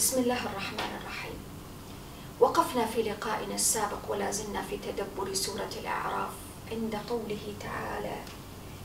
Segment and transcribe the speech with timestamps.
[0.00, 1.38] بسم الله الرحمن الرحيم.
[2.40, 6.30] وقفنا في لقائنا السابق ولا زلنا في تدبر سورة الأعراف
[6.72, 8.16] عند قوله تعالى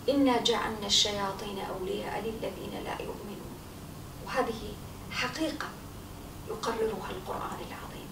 [0.10, 3.56] إنا جعلنا الشياطين أولياء للذين لا يؤمنون
[4.26, 4.62] وهذه
[5.12, 5.68] حقيقة
[6.48, 8.10] يقررها القرآن العظيم.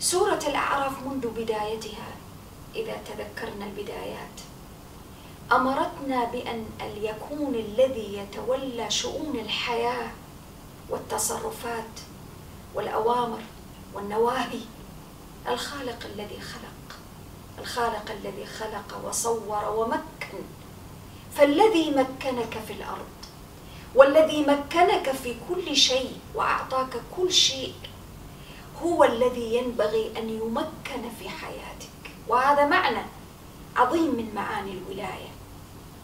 [0.00, 2.10] سورة الأعراف منذ بدايتها
[2.74, 4.36] إذا تذكرنا البدايات
[5.52, 6.66] أمرتنا بأن
[7.02, 10.10] يكون الذي يتولى شؤون الحياة
[10.92, 11.94] والتصرفات
[12.74, 13.40] والأوامر
[13.94, 14.60] والنواهي.
[15.48, 16.98] الخالق الذي خلق
[17.58, 20.42] الخالق الذي خلق وصور ومكن.
[21.36, 23.12] فالذي مكنك في الأرض
[23.94, 27.74] والذي مكنك في كل شيء وأعطاك كل شيء
[28.82, 32.12] هو الذي ينبغي أن يمكن في حياتك.
[32.28, 33.02] وهذا معنى
[33.76, 35.28] عظيم من معاني الولاية.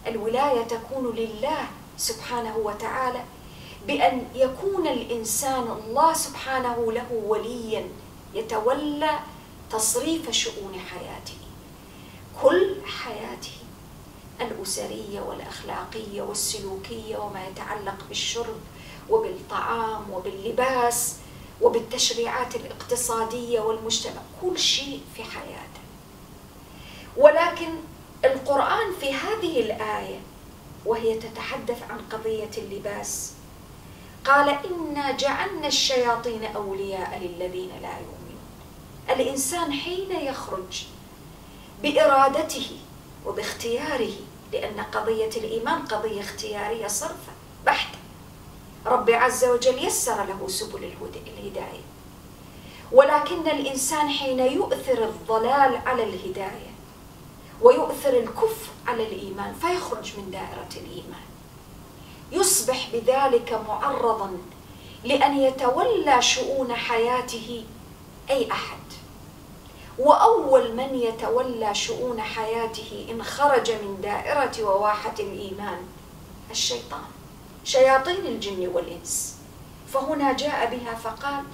[0.06, 3.24] الولاية تكون لله سبحانه وتعالى
[3.86, 7.88] بأن يكون الإنسان الله سبحانه له وليا
[8.34, 9.18] يتولى
[9.70, 11.38] تصريف شؤون حياته.
[12.42, 13.52] كل حياته
[14.40, 18.60] الأسرية والأخلاقية والسلوكية وما يتعلق بالشرب
[19.10, 21.16] وبالطعام وباللباس
[21.60, 25.80] وبالتشريعات الاقتصادية والمجتمع كل شيء في حياته.
[27.16, 27.68] ولكن
[28.24, 30.20] القرآن في هذه الآية
[30.86, 33.32] وهي تتحدث عن قضية اللباس
[34.24, 38.38] قال إنا جعلنا الشياطين أولياء للذين لا يؤمنون.
[39.10, 40.84] الإنسان حين يخرج
[41.82, 42.70] بإرادته
[43.26, 44.12] وباختياره
[44.52, 47.32] لأن قضية الإيمان قضية اختيارية صرفة
[47.66, 47.98] بحتة
[48.86, 50.92] رب عز وجل يسر له سبل
[51.26, 51.82] الهداية.
[52.92, 56.70] ولكن الإنسان حين يؤثر الضلال على الهداية
[57.62, 61.28] ويؤثر الكفر على الإيمان فيخرج من دائرة الإيمان.
[62.32, 64.38] يصبح بذلك معرضا
[65.04, 67.64] لأن يتولى شؤون حياته
[68.30, 68.78] أي أحد.
[69.98, 75.78] وأول من يتولى شؤون حياته إن خرج من دائرة وواحة الإيمان
[76.50, 77.04] الشيطان
[77.64, 79.36] شياطين الجن والإنس.
[79.92, 81.44] فهنا جاء بها فقال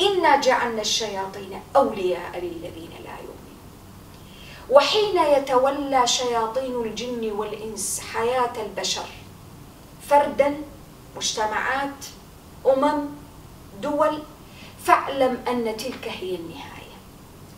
[0.00, 3.58] إنا جعلنا الشياطين أولياء للذين لا يؤمنون.
[4.70, 9.06] وحين يتولى شياطين الجن والإنس حياة البشر
[10.12, 10.54] فردا
[11.16, 12.04] مجتمعات
[12.66, 13.06] أمم
[13.82, 14.22] دول
[14.84, 16.96] فاعلم أن تلك هي النهاية.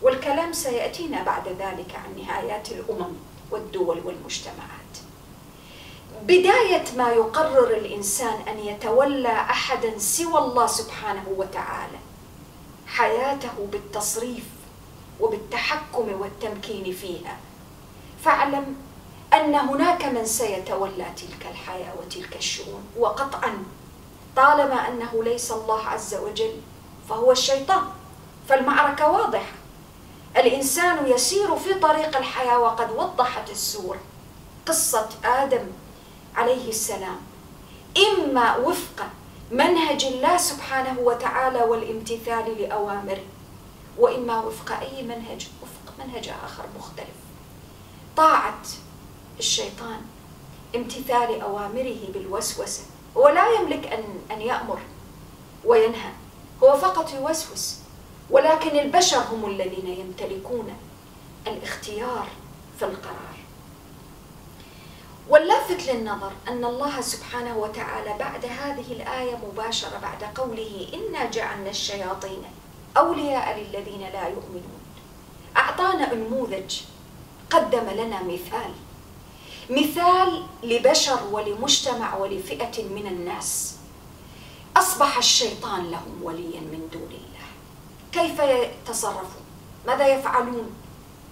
[0.01, 3.13] والكلام سيأتينا بعد ذلك عن نهايات الأمم
[3.51, 4.93] والدول والمجتمعات.
[6.23, 11.97] بداية ما يقرر الإنسان أن يتولى أحدا سوى الله سبحانه وتعالى
[12.87, 14.45] حياته بالتصريف
[15.19, 17.37] وبالتحكم والتمكين فيها.
[18.23, 18.75] فاعلم
[19.35, 22.83] أن هناك من سيتولى تلك الحياة وتلك الشؤون.
[22.97, 23.63] وقطعا
[24.35, 26.61] طالما أنه ليس الله عز وجل
[27.09, 27.83] فهو الشيطان.
[28.49, 29.53] فالمعركة واضحة.
[30.37, 33.99] الإنسان يسير في طريق الحياة وقد وضحت السورة
[34.65, 35.67] قصة آدم
[36.35, 37.17] عليه السلام.
[37.97, 39.05] إما وفق
[39.51, 43.23] منهج الله سبحانه وتعالى والامتثال لأوامره
[43.97, 47.15] وإما وفق أي منهج وفق منهج آخر مختلف.
[48.17, 48.61] طاعة
[49.39, 50.01] الشيطان
[50.75, 52.83] امتثال أوامره بالوسوسة.
[53.17, 54.79] هو لا يملك أن أن يأمر
[55.65, 56.11] وينهى.
[56.63, 57.75] هو فقط يوسوس.
[58.29, 60.73] ولكن البشر هم الذين يمتلكون
[61.47, 62.27] الاختيار
[62.79, 63.35] في القرار.
[65.29, 72.43] واللافت للنظر أن الله سبحانه وتعالى بعد هذه الآية مباشرة بعد قوله إنا جعلنا الشياطين
[72.97, 74.79] أولياء للذين لا يؤمنون.
[75.57, 76.81] أعطانا نموذج
[77.49, 78.71] قدم لنا مثال.
[79.69, 83.75] مثال لبشر ولمجتمع ولفئة من الناس.
[84.77, 87.47] أصبح الشيطان لهم وليا من دون الله.
[88.11, 89.45] كيف يتصرفون؟
[89.87, 90.75] ماذا يفعلون؟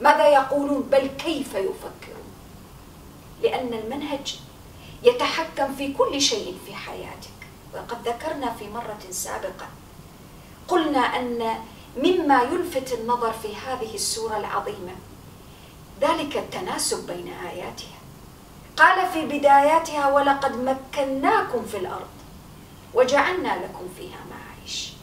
[0.01, 2.29] ماذا يقولون؟ بل كيف يفكرون؟
[3.41, 4.39] لأن المنهج
[5.03, 7.29] يتحكم في كل شيء في حياتك.
[7.73, 9.67] وقد ذكرنا في مرة سابقة
[10.67, 11.55] قلنا أن
[11.97, 14.95] مما يلفت النظر في هذه السورة العظيمة
[16.01, 18.02] ذلك التناسب بين آياتها.
[18.77, 22.07] قال في بداياتها ولقد مكناكم في الأرض
[22.93, 24.93] وجعلنا لكم فيها معايش.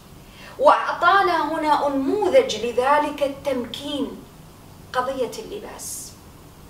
[0.58, 4.22] وأعطانا هنا أنموذج لذلك التمكين
[4.92, 6.12] قضية اللباس.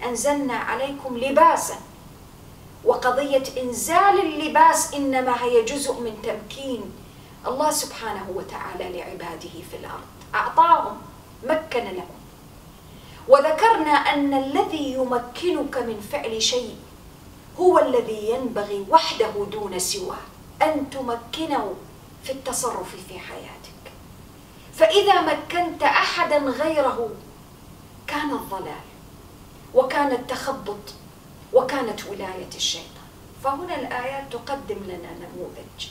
[0.05, 1.75] أنزلنا عليكم لباسا.
[2.85, 6.93] وقضية إنزال اللباس إنما هي جزء من تمكين
[7.47, 10.05] الله سبحانه وتعالى لعباده في الأرض.
[10.35, 10.97] أعطاهم
[11.45, 12.21] مكن لهم
[13.29, 16.77] وذكرنا أن الذي يمكنك من فعل شيء
[17.61, 20.25] هو الذي ينبغي وحده دون سواه
[20.63, 21.75] أن تمكنه
[22.25, 23.93] في التصرف في حياتك.
[24.75, 27.11] فإذا مكنت أحدا غيره
[28.07, 28.87] كان الضلال
[29.75, 30.95] وكان التخبط
[31.53, 33.09] وكانت ولاية الشيطان.
[33.45, 35.87] فهنا الآيات تقدم لنا نموذج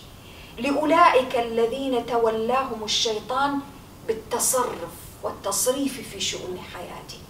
[0.58, 3.60] لأولئك الذين تولاهم الشيطان
[4.08, 4.94] بالتصرف
[5.24, 7.30] والتصريف في شؤون حياتهم.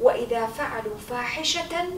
[0.00, 1.88] وإذا فعلوا فاحشة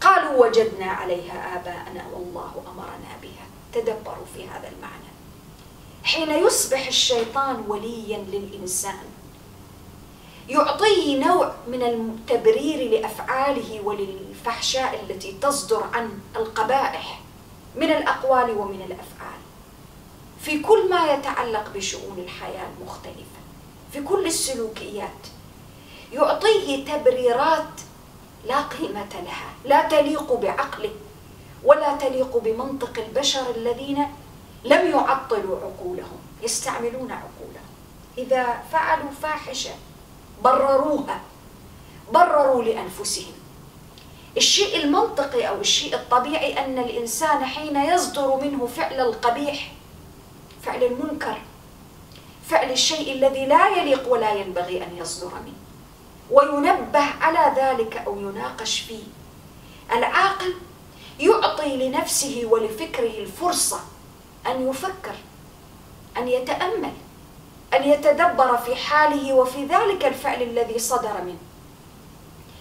[0.00, 3.46] قالوا وجدنا عليها آباءنا والله أمرنا بها.
[3.72, 5.10] تدبروا في هذا المعنى.
[6.04, 9.04] حين يصبح الشيطان وليا للإنسان
[10.48, 17.20] يعطيه نوع من التبرير لأفعاله وللفحشاء التي تصدر عن القبائح
[17.76, 19.40] من الأقوال ومن الأفعال.
[20.40, 23.40] في كل ما يتعلق بشؤون الحياة المختلفة
[23.92, 25.26] في كل السلوكيات
[26.12, 27.68] يعطيه تبريرات
[28.44, 30.90] لا قيمة لها لا تليق بعقله
[31.64, 34.06] ولا تليق بمنطق البشر الذين
[34.64, 37.70] لم يعطلوا عقولهم يستعملون عقولهم.
[38.18, 39.70] إذا فعلوا فاحشة
[40.44, 41.20] برروها
[42.12, 43.32] برروا لأنفسهم.
[44.36, 49.72] الشيء المنطقي أو الشيء الطبيعي أن الإنسان حين يصدر منه فعل القبيح
[50.62, 51.38] فعل المنكر
[52.48, 55.59] فعل الشيء الذي لا يليق ولا ينبغي أن يصدر منه.
[56.30, 59.02] وينبه على ذلك أو يناقش فيه.
[59.92, 60.54] العاقل
[61.20, 63.80] يعطي لنفسه ولفكره الفرصة
[64.46, 65.14] أن يفكر
[66.16, 66.92] أن يتأمل
[67.74, 71.38] أن يتدبر في حاله وفي ذلك الفعل الذي صدر منه.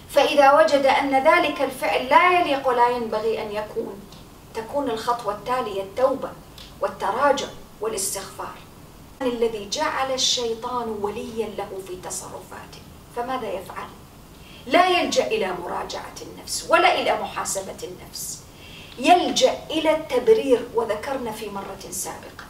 [0.09, 4.01] فإذا وجد أن ذلك الفعل لا يليق ولا ينبغي أن يكون
[4.53, 6.29] تكون الخطوة التالية التوبة
[6.81, 7.47] والتراجع
[7.81, 8.55] والاستغفار.
[9.21, 12.88] الذي جعل الشيطان وليا له في تصرفاته.
[13.19, 13.87] فماذا يفعل؟
[14.65, 18.39] لا يلجأ إلى مراجعة النفس ولا إلى محاسبة النفس
[18.99, 22.45] يلجأ إلى التبرير وذكرنا في مرة سابقة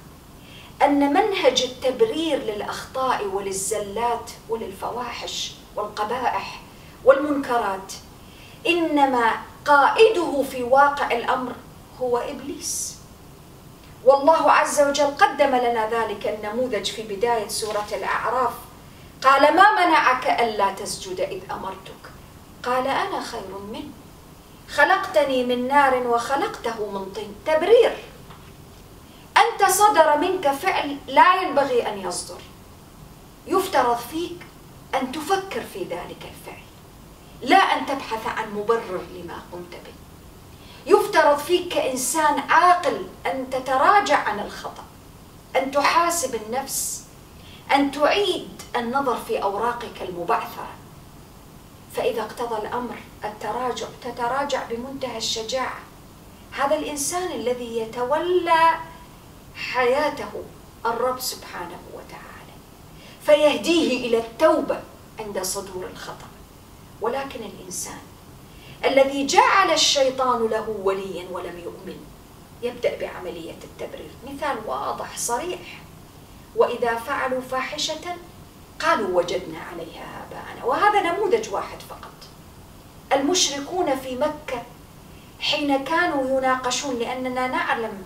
[0.82, 6.62] أن منهج التبرير للأخطاء وللزلات وللفواحش والقبائح
[7.06, 7.94] والمنكرات
[8.68, 9.32] إنما
[9.66, 11.52] قائده في واقع الأمر
[12.02, 12.96] هو إبليس
[14.06, 18.54] والله عز وجل قدم لنا ذلك النموذج في بداية سورة الأعراف
[19.24, 22.04] قال ما منعك ألا تسجد إذ أمرتك؟
[22.64, 23.92] قال أنا خير منه.
[24.70, 27.36] خلقتني من نار وخلقته من طين.
[27.46, 27.98] تبرير.
[29.38, 32.42] أنت صدر منك فعل لا ينبغي أن يصدر.
[33.48, 34.40] يفترض فيك
[34.96, 36.64] أن تفكر في ذلك الفعل.
[37.42, 39.94] لا أن تبحث عن مبرر لما قمت به.
[40.86, 44.84] يفترض فيك كإنسان عاقل أن تتراجع عن الخطأ
[45.56, 47.04] أن تحاسب النفس
[47.76, 50.70] أن تعيد النظر في أوراقك المبعثرة.
[51.96, 55.80] فإذا اقتضى الأمر التراجع تتراجع بمنتهى الشجاعة.
[56.52, 58.80] هذا الإنسان الذي يتولى
[59.56, 60.44] حياته
[60.86, 62.54] الرب سبحانه وتعالى
[63.26, 64.80] فيهديه إلى التوبة
[65.20, 66.28] عند صدور الخطأ.
[67.02, 68.00] ولكن الإنسان
[68.86, 71.98] الذي جعل الشيطان له وليا ولم يؤمن
[72.62, 74.12] يبدأ بعملية التبرير.
[74.28, 75.82] مثال واضح صريح.
[76.56, 78.16] وإذا فعلوا فاحشة
[78.80, 80.66] قالوا وجدنا عليها آباءنا.
[80.66, 82.10] وهذا نموذج واحد فقط.
[83.14, 84.64] المشركون في مكة
[85.40, 88.04] حين كانوا يناقشون لأننا نعلم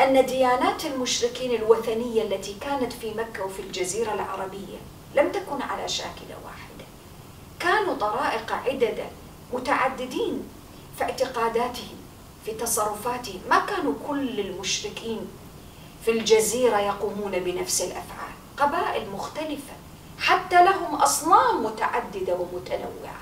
[0.00, 4.78] أن ديانات المشركين الوثنية التي كانت في مكة وفي الجزيرة العربية
[5.14, 6.84] لم تكن على شاكلة واحدة.
[7.60, 9.04] كانوا طرائق عددة
[9.52, 10.42] متعددين
[10.98, 11.96] في اعتقاداتهم
[12.44, 13.40] في تصرفاتهم.
[13.50, 15.26] ما كانوا كل المشركين
[16.04, 18.32] في الجزيرة يقومون بنفس الأفعال.
[18.56, 19.72] قبائل مختلفة
[20.18, 23.20] حتى لهم أصنام متعددة ومتنوعة.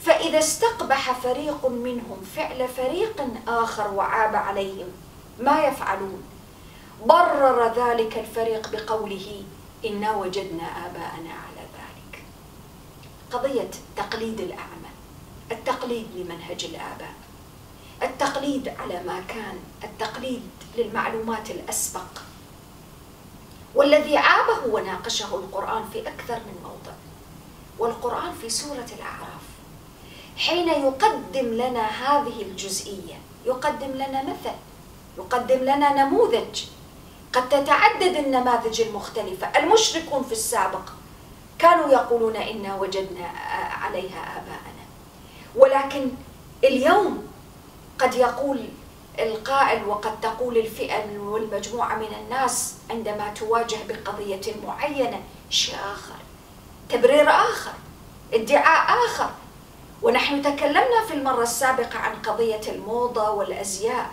[0.00, 4.88] فإذا استقبح فريق منهم فعل فريق آخر وعاب عليهم
[5.40, 6.22] ما يفعلون؟
[7.06, 9.42] برر ذلك الفريق بقوله
[9.84, 12.22] إنا وجدنا آباءنا على ذلك.
[13.32, 14.90] قضية تقليد الأعمى
[15.52, 17.14] التقليد لمنهج الآباء
[18.02, 22.10] التقليد على ما كان التقليد للمعلومات الأسبق.
[23.74, 26.96] والذي عابه وناقشه القرآن في أكثر من موضع.
[27.78, 29.46] والقرآن في سورة الأعراف.
[30.36, 33.14] حين يقدم لنا هذه الجزئية
[33.46, 34.56] يقدم لنا مثل
[35.18, 36.64] يقدم لنا نموذج.
[37.32, 39.46] قد تتعدد النماذج المختلفة.
[39.58, 40.88] المشركون في السابق
[41.58, 43.26] كانوا يقولون إنا وجدنا
[43.82, 44.84] عليها آباءنا.
[45.56, 46.10] ولكن
[46.64, 47.26] اليوم
[47.98, 48.68] قد يقول
[49.18, 55.20] القائل وقد تقول الفئة والمجموعة من الناس عندما تواجه بقضية معينة
[55.50, 56.14] شيء آخر
[56.88, 57.72] تبرير آخر
[58.32, 59.30] ادعاء آخر.
[60.02, 64.10] ونحن تكلمنا في المرة السابقة عن قضية الموضة والأزياء.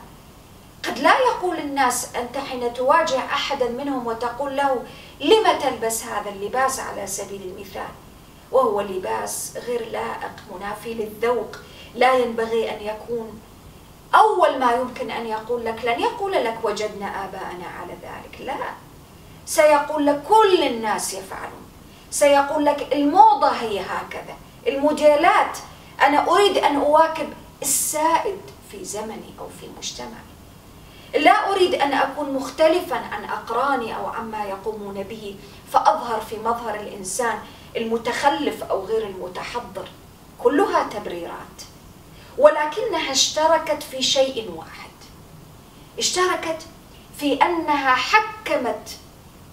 [0.84, 4.84] قد لا يقول الناس أنت حين تواجه أحدا منهم وتقول له
[5.22, 7.90] لم تلبس هذا اللباس على سبيل المثال؟
[8.52, 11.58] وهو لباس غير لائق منافي للذوق.
[11.96, 13.42] لا ينبغي أن يكون
[14.16, 18.42] أول ما يمكن أن يقول لك لن يقول لك وجدنا آباءنا على ذلك.
[18.42, 18.56] لا.
[19.46, 21.64] سيقول لك كل الناس يفعلون.
[22.12, 24.36] سيقول لك الموضة هي هكذا.
[24.68, 25.58] الموديلات
[26.02, 28.42] أنا أريد أن أواكب السائد
[28.72, 30.34] في زمني أو في مجتمعي.
[31.16, 35.36] لا أريد أن أكون مختلفا عن أقراني أو عما يقومون به
[35.72, 37.40] فأظهر في مظهر الإنسان
[37.78, 39.88] المتخلف أو غير المتحضر.
[40.44, 41.73] كلها تبريرات.
[42.38, 44.90] ولكنها اشتركت في شيء واحد.
[46.00, 46.62] اشتركت
[47.18, 48.98] في أنها حكمت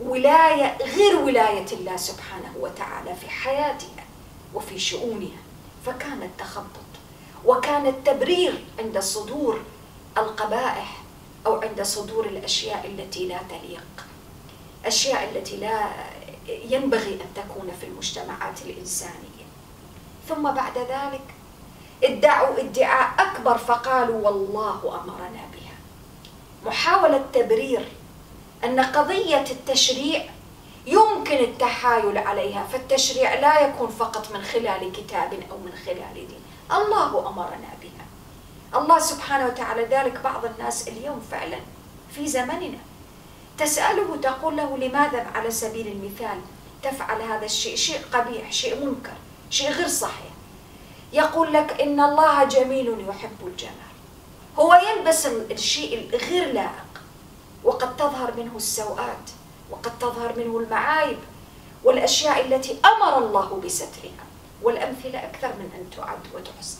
[0.00, 4.04] ولاية غير ولاية الله سبحانه وتعالى في حياتها
[4.54, 5.42] وفي شؤونها
[5.86, 6.90] فكان التخبط
[7.44, 9.60] وكان التبرير عند صدور
[10.18, 10.96] القبائح
[11.46, 14.06] أو عند صدور الأشياء التي لا تليق
[14.86, 15.90] أشياء التي لا
[16.48, 19.44] ينبغي أن تكون في المجتمعات الإنسانية.
[20.28, 21.34] ثم بعد ذلك
[22.04, 25.76] ادعوا ادعاء أكبر فقالوا والله أمرنا بها.
[26.66, 27.88] محاولة تبرير
[28.64, 30.24] أن قضية التشريع
[30.86, 36.42] يمكن التحايل عليها فالتشريع لا يكون فقط من خلال كتاب أو من خلال دين.
[36.72, 38.06] الله أمرنا بها.
[38.80, 41.58] الله سبحانه وتعالى ذلك بعض الناس اليوم فعلا
[42.14, 42.78] في زمننا.
[43.58, 46.40] تسأله تقول له لماذا على سبيل المثال
[46.82, 49.12] تفعل هذا الشيء؟ شيء قبيح شيء منكر
[49.50, 50.29] شيء غير صحيح.
[51.12, 53.90] يقول لك إن الله جميل يحب الجمال.
[54.58, 57.02] هو يلبس الشيء الغير لائق
[57.64, 59.30] وقد تظهر منه السوءات
[59.70, 61.18] وقد تظهر منه المعايب
[61.84, 64.24] والأشياء التي أمر الله بسترها
[64.62, 66.78] والأمثلة أكثر من أن تعد وتحصى.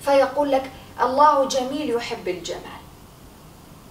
[0.00, 2.80] فيقول لك الله جميل يحب الجمال.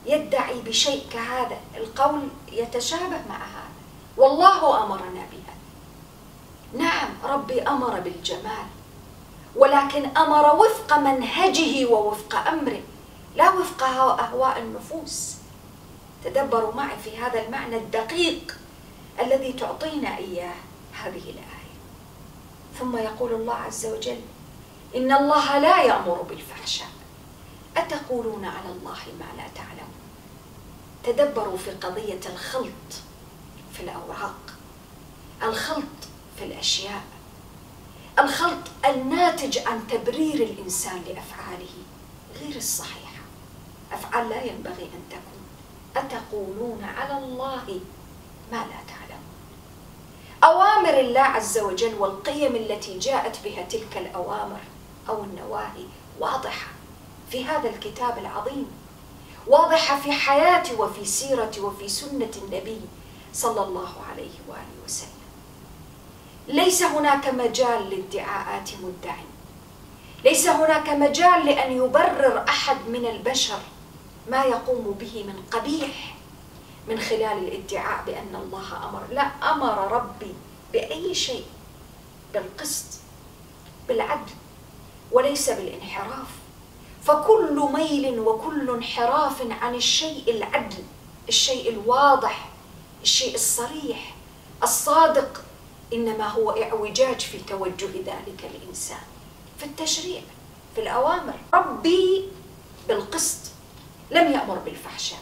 [0.06, 3.70] يدعي بشيء كهذا القول يتشابه مع هذا.
[4.18, 5.49] والله أمرنا بها
[6.74, 8.66] نعم ربي أمر بالجمال
[9.56, 12.82] ولكن أمر وفق منهجه ووفق أمره
[13.36, 15.36] لا وفق أهواء النفوس.
[16.24, 18.58] تدبروا معي في هذا المعنى الدقيق
[19.22, 20.56] الذي تعطينا إياه
[21.04, 21.70] هذه الآية.
[22.80, 24.22] ثم يقول الله عز وجل
[24.96, 26.90] إن الله لا يأمر بالفحشاء.
[27.78, 30.00] أتقولون على الله ما لا تعلمون؟
[31.04, 32.90] تدبروا في قضية الخلط
[33.74, 34.40] في الأوراق.
[35.44, 36.09] الخلط
[36.40, 37.02] في الأشياء.
[38.20, 41.76] الخلط الناتج عن تبرير الإنسان لأفعاله
[42.42, 43.22] غير الصحيحة
[43.92, 45.40] أفعال لا ينبغي أن تكون.
[45.96, 47.80] أتقولون على الله
[48.52, 49.30] ما لا تعلمون.
[50.44, 54.60] أوامر الله عز وجل والقيم التي جاءت بها تلك الأوامر
[55.10, 55.86] أو النواهي
[56.20, 56.68] واضحة
[57.32, 58.68] في هذا الكتاب العظيم.
[59.48, 62.82] واضحة في حياتي وفي سيرتي وفي سنة النبي
[63.34, 65.19] صلى الله عليه وآله وسلم.
[66.50, 69.16] ليس هناك مجال لادعاءات مدع
[70.26, 73.60] ليس هناك مجال لأن يبرر أحد من البشر
[74.30, 76.16] ما يقوم به من قبيح
[76.88, 79.02] من خلال الادعاء بأن الله أمر.
[79.12, 80.34] لا أمر ربي
[80.74, 81.46] بأي شيء
[82.34, 82.86] بالقسط
[83.88, 84.32] بالعدل
[85.12, 86.28] وليس بالانحراف.
[87.04, 90.84] فكل ميل وكل انحراف عن الشيء العدل
[91.28, 92.50] الشيء الواضح
[93.04, 94.16] الشيء الصريح
[94.64, 95.44] الصادق
[95.94, 99.02] إنما هو إعوجاج في توجه ذلك الإنسان.
[99.58, 100.22] في التشريع
[100.76, 101.34] في الأوامر.
[101.54, 102.26] ربي
[102.88, 103.52] بالقسط
[104.12, 105.20] لم يأمر بالفحشاء.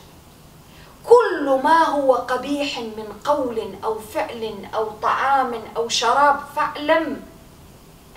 [1.05, 7.24] كل ما هو قبيح من قول أو فعل أو طعام أو شراب فاعلم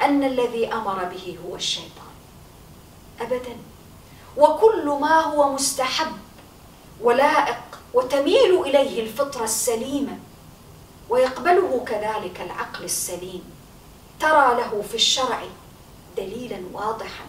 [0.00, 2.11] أن الذي أمر به هو الشيطان.
[3.21, 3.57] ابدا.
[4.37, 6.12] وكل ما هو مستحب
[7.00, 10.19] ولائق وتميل إليه الفطرة السليمة
[11.11, 13.45] ويقبله كذلك العقل السليم.
[14.21, 15.43] ترى له في الشرع
[16.17, 17.26] دليلا واضحا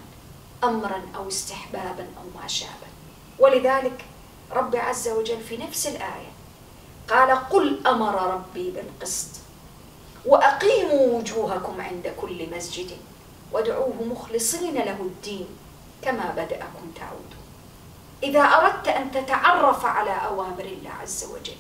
[0.63, 2.91] امرا أو استحبابا أو ما شابه.
[3.39, 4.05] ولذلك
[4.51, 6.31] رب عز وجل في نفس الآية
[7.09, 9.27] قال قل أمر ربي بالقسط
[10.25, 12.91] وأقيموا وجوهكم عند كل مسجد
[13.51, 15.47] وادعوه مخلصين له الدين
[16.01, 17.41] كما بدأكم تعودون.
[18.23, 21.55] إذا أردت أن تتعرف على أوامر الله عز وجل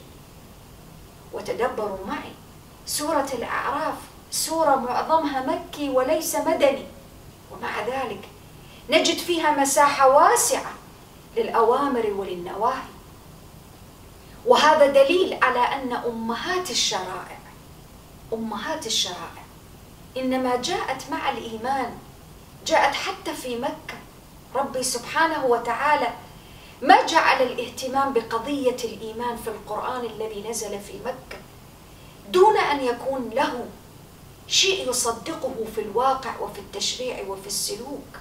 [1.33, 2.31] وتدبروا معي.
[2.85, 3.95] سورة الأعراف
[4.31, 6.85] سورة معظمها مكي وليس مدني.
[7.51, 8.29] ومع ذلك
[8.89, 10.71] نجد فيها مساحة واسعة
[11.37, 12.91] للأوامر وللنواهي.
[14.45, 17.39] وهذا دليل على أن أمهات الشرائع
[18.33, 19.43] أمهات الشرائع
[20.17, 21.97] إنما جاءت مع الإيمان
[22.65, 23.97] جاءت حتى في مكة.
[24.55, 26.07] ربي سبحانه وتعالى
[26.81, 31.37] ما جعل الاهتمام بقضية الإيمان في القرآن الذي نزل في مكة
[32.29, 33.65] دون أن يكون له
[34.47, 38.17] شيء يصدقه في الواقع وفي التشريع وفي السلوك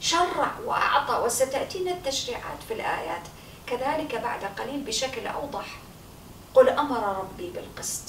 [0.00, 3.22] شرع وأعطى وستأتينا التشريعات في الآيات
[3.66, 5.66] كذلك بعد قليل بشكل أوضح.
[6.54, 8.02] قل أمر ربي بالقسط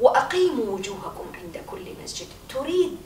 [0.00, 2.26] وأقيموا وجوهكم عند كل مسجد.
[2.48, 2.98] تريد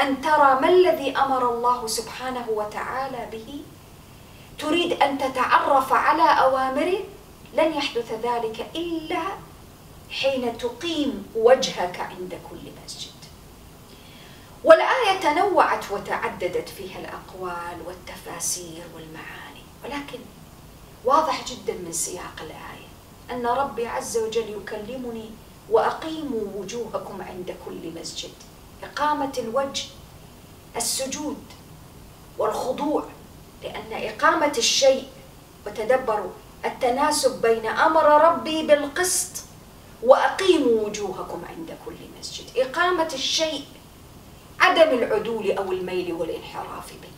[0.00, 3.60] أن ترى ما الذي أمر الله سبحانه وتعالى به؟
[4.58, 6.98] تريد أن تتعرف على أوامره
[7.54, 9.22] لن يحدث ذلك إلا
[10.10, 13.10] حين تقيم وجهك عند كل مسجد.
[14.64, 20.18] والآية تنوعت وتعددت فيها الأقوال والتفاسير والمعاني ولكن
[21.04, 22.88] واضح جدا من سياق الآية
[23.30, 25.30] أن ربي عز وجل يكلمني
[25.70, 28.30] وأقيموا وجوهكم عند كل مسجد.
[28.82, 29.84] إقامة الوجه
[30.76, 31.42] السجود
[32.38, 33.04] والخضوع.
[33.62, 35.08] لأن إقامة الشيء
[35.66, 36.30] وتدبروا
[36.64, 39.44] التناسب بين أمر ربي بالقسط
[40.02, 42.44] وأقيموا وجوهكم عند كل مسجد.
[42.56, 43.64] إقامة الشيء
[44.60, 47.08] عدم العدول أو الميل والانحراف به.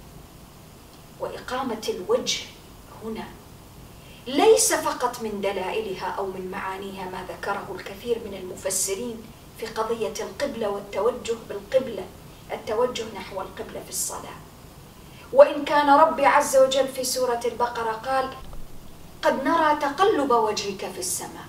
[1.21, 2.41] وإقامة الوجه
[3.05, 3.25] هنا
[4.27, 9.23] ليس فقط من دلائلها أو من معانيها ما ذكره الكثير من المفسرين
[9.59, 12.05] في قضية القبلة والتوجه بالقبلة
[12.53, 14.50] التوجه نحو القبلة في الصلاة.
[15.33, 18.31] وإن كان ربي عز وجل في سورة البقرة قال
[19.23, 21.47] قد نرى تقلب وجهك في السماء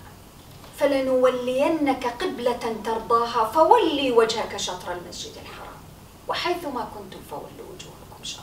[0.77, 5.81] فلنولينك قبلة ترضاها فولي وجهك شطر المسجد الحرام.
[6.27, 8.41] وحيثما كنتم فولوا وجوهكم شطر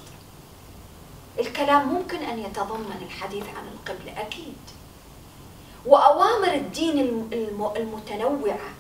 [1.38, 4.57] الكلام ممكن أن يتضمن الحديث عن القبلة أكيد.
[5.87, 6.99] وأوامر الدين
[7.76, 8.71] المتنوعة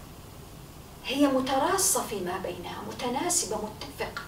[1.04, 4.22] هي متراصة فيما بينها متناسبة متفقة.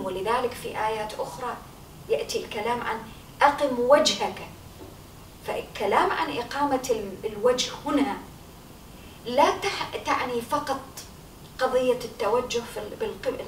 [0.00, 1.56] ولذلك في آيات أخرى
[2.08, 2.98] يأتي الكلام عن
[3.42, 4.48] أقم وجهك.
[5.46, 8.16] فالكلام عن إقامة الوجه هنا
[9.26, 9.52] لا
[10.06, 10.80] تعني فقط
[11.60, 12.62] قضية التوجه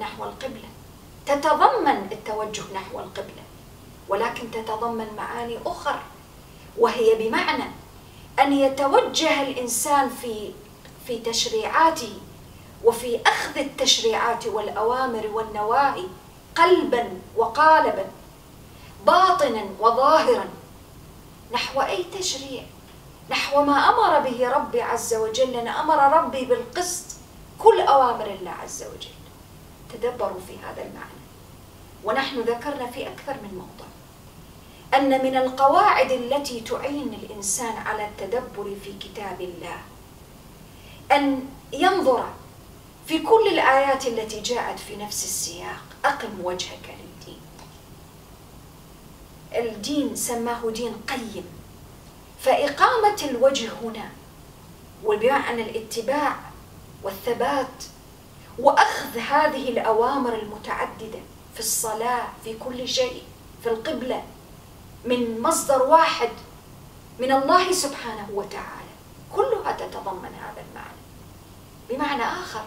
[0.01, 0.68] نحو القبلة.
[1.27, 3.42] تتضمن التوجه نحو القبلة
[4.09, 6.01] ولكن تتضمن معاني أخرى
[6.79, 7.64] وهي بمعنى
[8.38, 10.53] أن يتوجه الإنسان في
[11.07, 12.12] في تشريعاته
[12.85, 16.05] وفي أخذ التشريعات والأوامر والنواهي
[16.57, 18.05] قلبا وقالبا
[19.07, 20.49] باطنا وظاهرا.
[21.53, 22.62] نحو أي تشريع
[23.31, 27.16] نحو ما أمر به ربي عز وجل أمر ربي بالقسط
[27.59, 29.16] كل أوامر الله عز وجل.
[29.92, 31.21] تدبروا في هذا المعنى.
[32.05, 33.88] ونحن ذكرنا في أكثر من موضع
[34.95, 39.79] أن من القواعد التي تعين الإنسان على التدبر في كتاب الله
[41.12, 42.27] أن ينظر
[43.07, 45.86] في كل الآيات التي جاءت في نفس السياق.
[46.04, 47.40] أقم وجهك للدين.
[49.54, 51.44] الدين سماه دين قيم.
[52.40, 54.11] فإقامة الوجه هنا
[55.04, 56.37] وبمعنى الاتباع
[57.02, 57.85] والثبات
[58.59, 61.18] وأخذ هذه الأوامر المتعددة
[61.54, 63.22] في الصلاة في كل شيء
[63.62, 64.22] في القبلة
[65.04, 66.30] من مصدر واحد
[67.18, 68.92] من الله سبحانه وتعالى.
[69.37, 70.96] كلها تتضمن هذا المعنى.
[71.90, 72.64] بمعنى آخر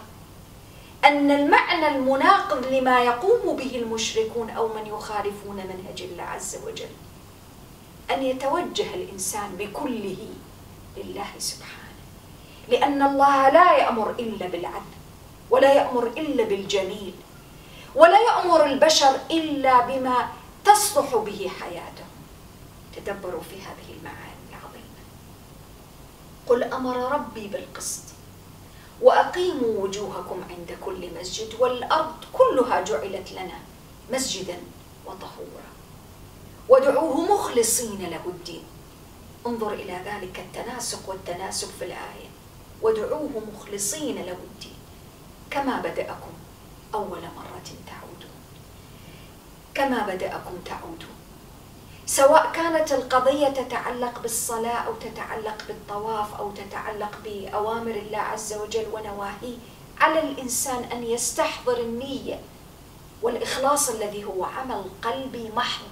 [1.04, 6.88] أن المعنى المناقض لما يقوم به المشركون أو من يخالفون منهج الله عز وجل.
[8.10, 10.26] أن يتوجه الإنسان بكله
[10.96, 11.80] لله سبحانه.
[12.68, 14.94] لأن الله لا يأمر إلا بالعدل
[15.50, 17.14] ولا يأمر إلا بالجميل
[17.94, 20.28] ولا يأمر البشر إلا بما
[20.64, 22.14] تصلح به حياتهم
[22.96, 25.00] تدبروا في هذه المعاني العظيمة.
[26.46, 28.02] قل أمر ربي بالقسط.
[29.02, 33.58] وأقيموا وجوهكم عند كل مسجد والأرض كلها جعلت لنا
[34.12, 34.58] مسجدا
[35.06, 35.70] وطهورا.
[36.68, 38.64] ودعوه مخلصين له الدين.
[39.46, 42.30] انظر إلى ذلك التناسق والتناسب في الآية.
[42.82, 44.78] ودعوه مخلصين له الدين.
[45.50, 46.32] كما بدأكم
[46.94, 48.40] أول مرة تعودون.
[49.74, 51.19] كما بدأكم تعودون.
[52.10, 59.56] سواء كانت القضية تتعلق بالصلاة أو تتعلق بالطواف أو تتعلق بأوامر الله عز وجل ونواهيه
[60.00, 62.40] على الإنسان أن يستحضر النية
[63.22, 65.86] والإخلاص الذي هو عمل قلبي محض.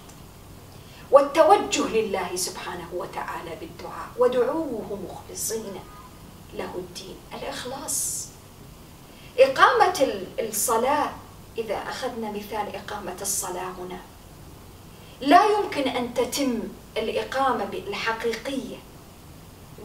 [1.11, 5.81] والتوجه لله سبحانه وتعالى بالدعاء ودعوه مخلصين
[6.55, 7.17] له الدين.
[7.35, 8.27] الإخلاص.
[9.39, 11.11] إقامة الصلاة.
[11.59, 13.99] إذا أخذنا مثال إقامة الصلاة هنا.
[15.21, 16.61] لا يمكن أن تتم
[16.97, 18.77] الإقامة الحقيقية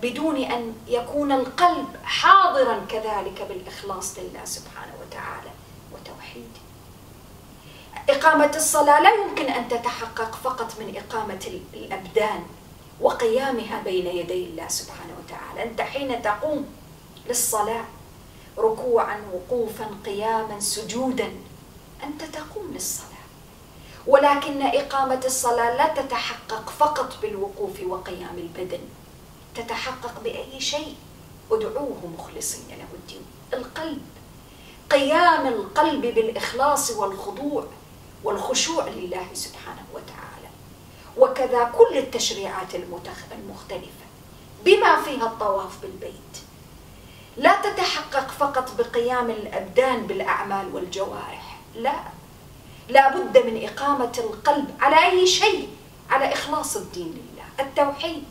[0.01, 5.51] بدون أن يكون القلب حاضرا كذلك بالإخلاص لله سبحانه وتعالى
[5.91, 6.63] وتوحيده.
[8.09, 12.43] إقامة الصلاة لا يمكن أن تتحقق فقط من إقامة الأبدان
[13.01, 15.63] وقيامها بين يدي الله سبحانه وتعالى.
[15.69, 16.65] أنت حين تقوم
[17.27, 17.85] للصلاة
[18.57, 21.31] ركوعا وقوفا قياما سجودا
[22.03, 23.12] أنت تقوم للصلاة.
[24.07, 28.81] ولكن إقامة الصلاة لا تتحقق فقط بالوقوف وقيام البدن.
[29.55, 30.95] تتحقق بأي شيء.
[31.51, 33.25] ادعوه مخلصين له الدين.
[33.53, 34.01] القلب.
[34.89, 37.67] قيام القلب بالإخلاص والخضوع
[38.23, 40.49] والخشوع لله سبحانه وتعالى.
[41.17, 42.75] وكذا كل التشريعات
[43.31, 44.05] المختلفة.
[44.65, 46.33] بما فيها الطواف بالبيت.
[47.37, 51.59] لا تتحقق فقط بقيام الأبدان بالأعمال والجوارح.
[51.75, 51.95] لا.
[52.89, 55.69] لا بد من إقامة القلب على أي شيء
[56.09, 58.23] على إخلاص الدين لله التوحيد.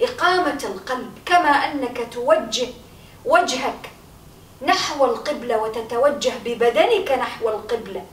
[0.00, 2.68] إقامة القلب كما أنك توجه
[3.24, 3.90] وجهك
[4.62, 8.04] نحو القبلة وتتوجه ببدنك نحو القبلة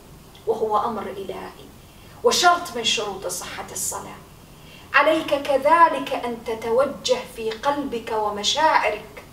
[0.47, 1.65] وهو أمر إلهي
[2.23, 4.17] وشرط من شروط صحة الصلاة.
[4.93, 9.23] عليك كذلك أن تتوجه في قلبك ومشاعرك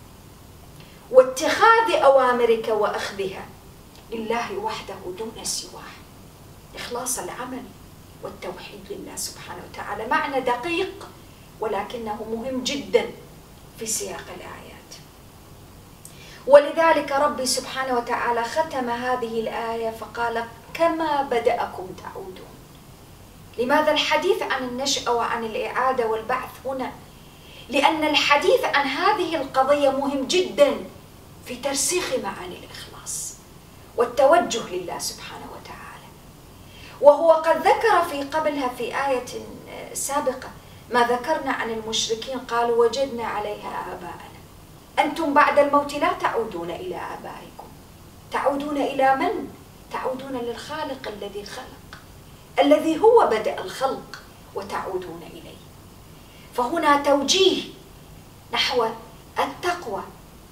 [1.11, 3.47] واتخاذ أوامرك وأخذها.
[4.13, 5.93] لله وحده دون سواه.
[6.77, 7.63] إخلاص العمل
[8.23, 10.07] والتوحيد لله سبحانه وتعالى.
[10.07, 11.09] معنى دقيق
[11.61, 13.11] ولكنه مهم جدا
[13.79, 14.91] في سياق الآيات.
[16.47, 20.45] ولذلك ربي سبحانه وتعالى ختم هذه الآية فقال
[20.75, 22.53] كما بدأكم تعودون.
[23.59, 26.93] لماذا الحديث عن النشأة وعن الإعادة والبعث هنا؟
[27.69, 30.77] لأن الحديث عن هذه القضية مهم جدا
[31.47, 33.22] في ترسيخ معاني الإخلاص.
[33.97, 36.09] والتوجه لله سبحانه وتعالى.
[37.01, 39.25] وهو قد ذكر في قبلها في آية
[39.95, 40.51] سابقة
[40.91, 44.41] ما ذكرنا عن المشركين قالوا وجدنا عليها آباءنا.
[44.99, 47.69] أنتم بعد الموت لا تعودون إلى آبائكم.
[48.33, 49.49] تعودون إلى من؟
[49.93, 52.01] تعودون للخالق الذي خلق
[52.59, 54.23] الذي هو بدأ الخلق
[54.55, 55.63] وتعودون إليه.
[56.55, 57.63] فهنا توجيه
[58.53, 58.87] نحو
[59.39, 60.03] التقوى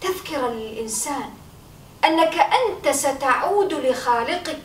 [0.01, 1.31] تذكرة للإنسان
[2.05, 4.63] أنك أنت ستعود لخالقك.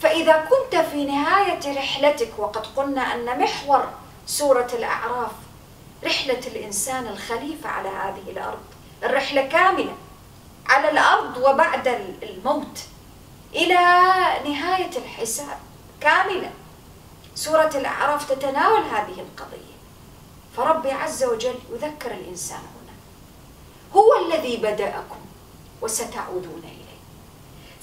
[0.00, 3.88] فإذا كنت في نهاية رحلتك وقد قلنا أن محور
[4.26, 5.30] سورة الأعراف
[6.04, 8.62] رحلة الإنسان الخليفة على هذه الأرض
[9.04, 9.94] الرحلة كاملة
[10.66, 11.88] على الأرض وبعد
[12.22, 12.78] الموت
[13.54, 13.74] إلى
[14.44, 15.58] نهاية الحساب
[16.00, 16.50] كاملة.
[17.34, 19.72] سورة الأعراف تتناول هذه القضية.
[20.56, 22.92] فربي عز وجل يذكر الإنسان هنا
[23.94, 25.20] هو الذي بدأكم
[25.82, 26.82] وستعودون إليه.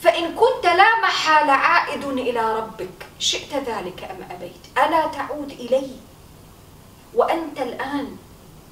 [0.01, 5.95] فإن كنت لا محال عائد إلى ربك شئت ذلك أم أبيت؟ ألا تعود إليه؟
[7.13, 8.17] وأنت الآن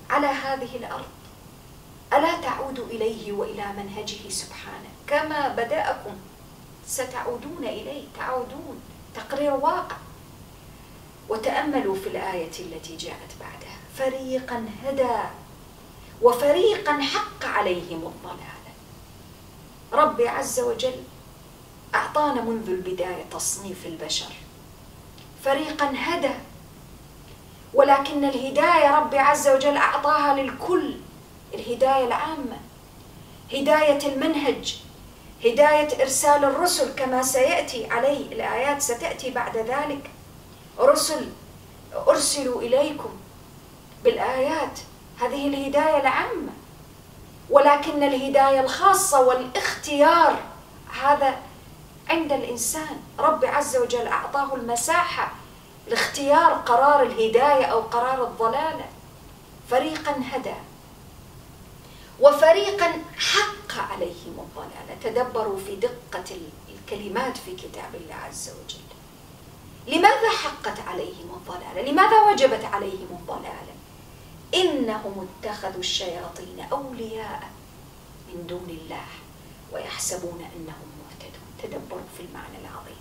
[0.10, 1.12] على هذه الأرض.
[2.14, 6.16] ألا تعود إليه وإلى منهجه سبحانه؟ كما بدأكم
[6.88, 8.82] ستعودون إليه تعودون.
[9.16, 9.98] تقرير واقع.
[11.30, 13.78] وتأملوا في الآية التي جاءت بعدها.
[13.98, 15.20] فريقا هدى
[16.22, 18.57] وفريقا حق عليهم الضلالة
[19.94, 21.04] ربي عز وجل
[21.96, 24.34] أعطانا منذ البداية تصنيف البشر.
[25.44, 26.34] فريقا هدى
[27.74, 30.96] ولكن الهداية ربي عز وجل أعطاها للكل.
[31.54, 32.58] الهداية العامة
[33.54, 34.82] هداية المنهج
[35.46, 38.32] هداية إرسال الرسل كما سيأتي عليه.
[38.32, 40.12] الآيات ستأتي بعد ذلك.
[40.80, 41.30] رسل
[42.08, 43.10] أرسلوا إليكم
[44.04, 44.80] بالآيات.
[45.20, 46.47] هذه الهداية العامة.
[47.50, 50.40] ولكن الهداية الخاصة والاختيار
[51.02, 51.38] هذا
[52.10, 53.02] عند الإنسان.
[53.20, 55.32] رب عز وجل أعطاه المساحة
[55.88, 58.86] لاختيار قرار الهداية أو قرار الضلالة.
[59.70, 60.56] فريقا هدى
[62.20, 64.98] وفريقا حق عليهم الضلالة.
[65.04, 66.38] تدبروا في دقة
[66.70, 68.88] الكلمات في كتاب الله عز وجل.
[69.88, 73.77] لماذا حقت عليهم الضلالة؟ لماذا وجبت عليهم الضلالة؟
[74.54, 77.50] إنهم اتخذوا الشياطين أولياء
[78.34, 79.06] من دون الله
[79.72, 81.48] ويحسبون أنهم مهتدون.
[81.64, 82.98] تدبروا في المعنى العظيم.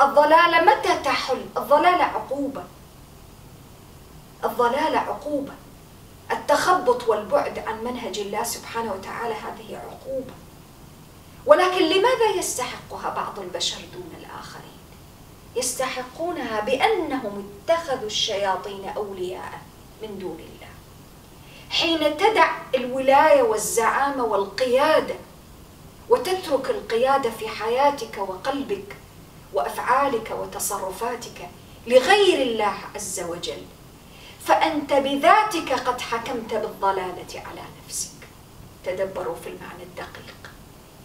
[0.00, 2.64] الضلالة متى تحل؟ الضلالة عقوبة.
[4.44, 5.52] الضلالة عقوبة.
[6.32, 10.34] التخبط والبعد عن منهج الله سبحانه وتعالى هذه عقوبة.
[11.46, 14.80] ولكن لماذا يستحقها بعض البشر دون الآخرين؟
[15.56, 19.60] يستحقونها بأنهم اتخذوا الشياطين أولياء.
[20.02, 20.70] من دون الله.
[21.70, 25.14] حين تدع الولاية والزعامة والقيادة
[26.08, 28.96] وتترك القيادة في حياتك وقلبك
[29.52, 31.48] وأفعالك وتصرفاتك
[31.86, 33.62] لغير الله عز وجل
[34.44, 38.10] فأنت بذاتك قد حكمت بالضلالة على نفسك.
[38.84, 40.50] تدبروا في المعنى الدقيق.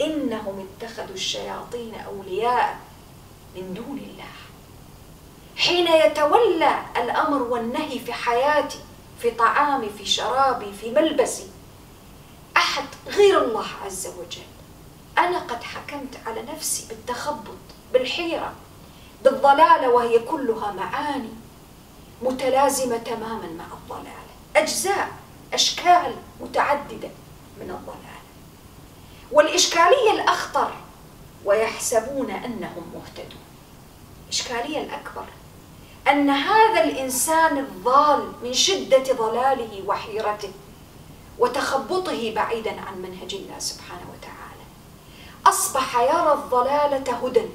[0.02, 2.80] إنهم اتخذوا الشياطين أولياء
[3.56, 4.36] من دون الله.
[5.58, 8.80] حين يتولى الأمر والنهي في حياتي
[9.20, 11.48] في طعامي في شرابي في ملبسي.
[12.58, 14.46] أحد غير الله عز وجل.
[15.18, 17.58] أنا قد حكمت على نفسي بالتخبط
[17.94, 18.54] بالحيرة
[19.24, 21.34] بالضلالة وهي كلها معاني
[22.22, 24.26] متلازمة تماما مع الضلالة.
[24.56, 25.12] أجزاء
[25.54, 27.10] أشكال متعددة
[27.60, 28.22] من الضلالة.
[29.32, 30.74] والإشكالية الأخطر
[31.46, 33.42] ويحسبون أنهم مهتدون.
[34.26, 35.26] الإشكالية الأكبر
[36.08, 40.52] أن هذا الإنسان الضال من شدة ضلاله وحيرته
[41.40, 44.66] وتخبطه بعيدا عن منهج الله سبحانه وتعالى.
[45.46, 47.46] أصبح يرى الضلالة هدى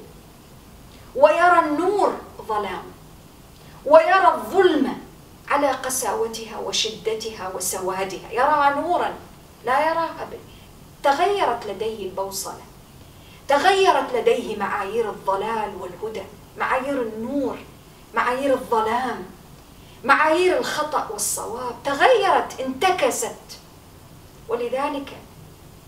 [1.15, 2.13] ويرى النور
[2.47, 2.83] ظلام
[3.85, 4.97] ويرى الظلم
[5.49, 8.31] على قساوتها وشدتها وسوادها.
[8.31, 9.13] يراها نورا
[9.65, 10.29] لا يراها
[11.03, 12.61] تغيرت لديه البوصلة
[13.47, 16.23] تغيرت لديه معايير الضلال والهدى
[16.57, 17.57] معايير النور.
[18.13, 19.25] معايير الظلام
[20.03, 23.35] معايير الخطأ والصواب تغيرت انتكست.
[24.49, 25.17] ولذلك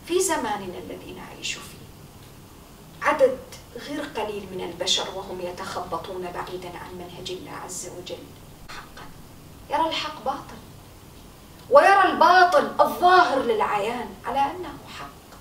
[0.07, 1.83] في زماننا الذي نعيش فيه
[3.01, 3.37] عدد
[3.75, 8.23] غير قليل من البشر وهم يتخبطون بعيدا عن منهج الله عز وجل.
[8.69, 9.05] حقا.
[9.69, 10.57] يرى الحق باطل.
[11.69, 15.37] ويرى الباطل الظاهر للعيان على أنه حق.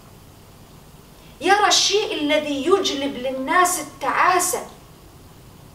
[1.40, 4.66] يرى الشيء الذي يجلب للناس التعاسة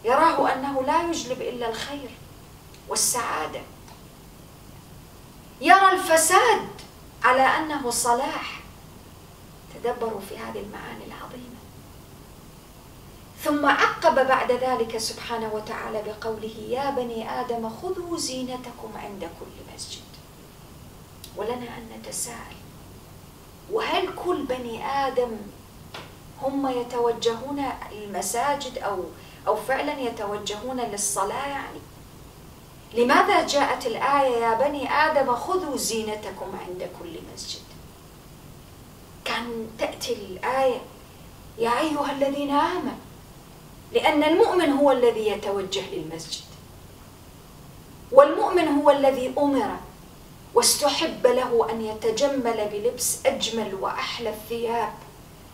[0.05, 2.09] يراه أنه لا يجلب إلا الخير
[2.89, 3.61] والسعادة.
[5.61, 6.67] يرى الفساد
[7.23, 8.61] على أنه صلاح.
[9.73, 11.57] تدبروا في هذه المعاني العظيمة.
[13.43, 20.01] ثم عقب بعد ذلك سبحانه وتعالى بقوله يا بني آدم خذوا زينتكم عند كل مسجد
[21.35, 22.57] ولنا أن نتساءل.
[23.71, 25.31] وهل كل بني آدم
[26.41, 29.03] هم يتوجهون المساجد أو
[29.47, 31.79] أو فعلا يتوجهون للصلاة؟ يعني
[32.93, 37.61] لماذا جاءت الآية يا بني آدم خذوا زينتكم عند كل مسجد؟
[39.25, 40.81] كان تأتي الآية
[41.57, 43.07] يا أيها الذين آمنوا
[43.93, 46.43] لأن المؤمن هو الذي يتوجه للمسجد
[48.11, 49.75] والمؤمن هو الذي أمر
[50.53, 54.93] واستحب له أن يتجمل بلبس أجمل وأحلى الثياب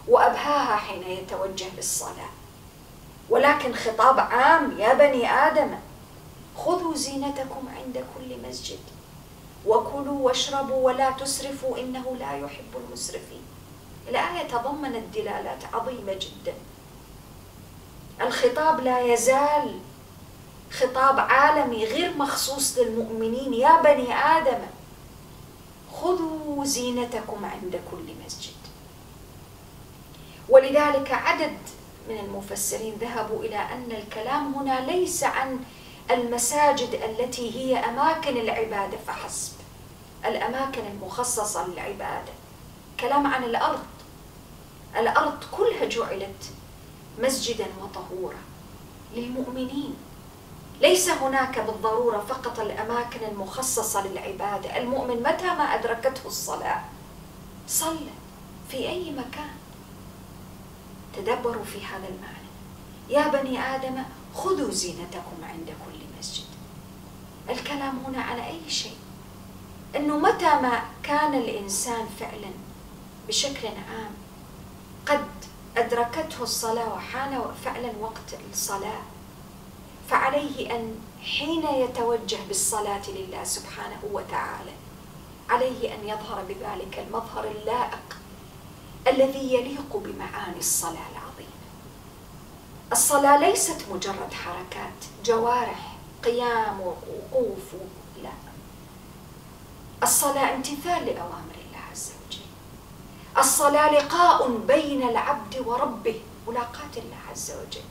[0.08, 2.30] وأبهاها حين يتوجه للصلاة.
[3.30, 5.76] ولكن خطاب عام يا بني آدم
[6.58, 8.80] خذوا زينتكم عند كل مسجد
[9.66, 13.42] وكلوا واشربوا ولا تسرفوا إنه لا يحب المسرفين.
[14.10, 16.54] الآية تضمنت دلالات عظيمة جدا.
[18.22, 19.80] الخطاب لا يزال
[20.72, 23.54] خطاب عالمي غير مخصوص للمؤمنين.
[23.54, 24.60] يا بني آدم
[25.94, 28.54] خذوا زينتكم عند كل مسجد.
[30.50, 31.58] ولذلك عدد
[32.10, 35.60] من المفسرين ذهبوا إلى أن الكلام هنا ليس عن
[36.12, 39.54] المساجد التي هي أماكن العبادة فحسب.
[40.26, 42.32] الأماكن المخصصة للعبادة.
[43.00, 43.86] كلام عن الأرض.
[44.98, 46.52] الأرض كلها جعلت
[47.20, 48.38] مسجدا وطهورا
[49.16, 49.96] للمؤمنين.
[50.82, 54.78] ليس هناك بالضرورة فقط الأماكن المخصصة للعبادة.
[54.78, 56.82] المؤمن متى ما أدركته الصلاة؟
[57.68, 58.14] صلى.
[58.70, 59.63] في أي مكان.
[61.16, 62.48] تدبروا في هذا المعنى.
[63.10, 64.04] يا بني آدم
[64.36, 66.46] خذوا زينتكم عند كل مسجد.
[67.50, 68.96] الكلام هنا على أي شيء؟
[69.96, 72.52] أنه متى ما كان الإنسان فعلا
[73.28, 74.12] بشكل عام
[75.06, 75.28] قد
[75.78, 79.02] أدركته الصلاة وحان فعلا وقت الصلاة
[80.10, 84.72] فعليه أن حين يتوجه بالصلاة لله سبحانه وتعالى
[85.50, 88.18] عليه أن يظهر بذلك المظهر اللائق
[89.08, 91.64] الذي يليق بمعاني الصلاة العظيمة.
[92.92, 97.74] الصلاة ليست مجرد حركات جوارح قيام ووقوف
[98.24, 98.30] لا.
[100.04, 102.40] الصلاة امتثال لأوامر الله عز وجل.
[103.38, 107.86] الصلاة لقاء بين العبد وربه ملاقاة الله عز وجل.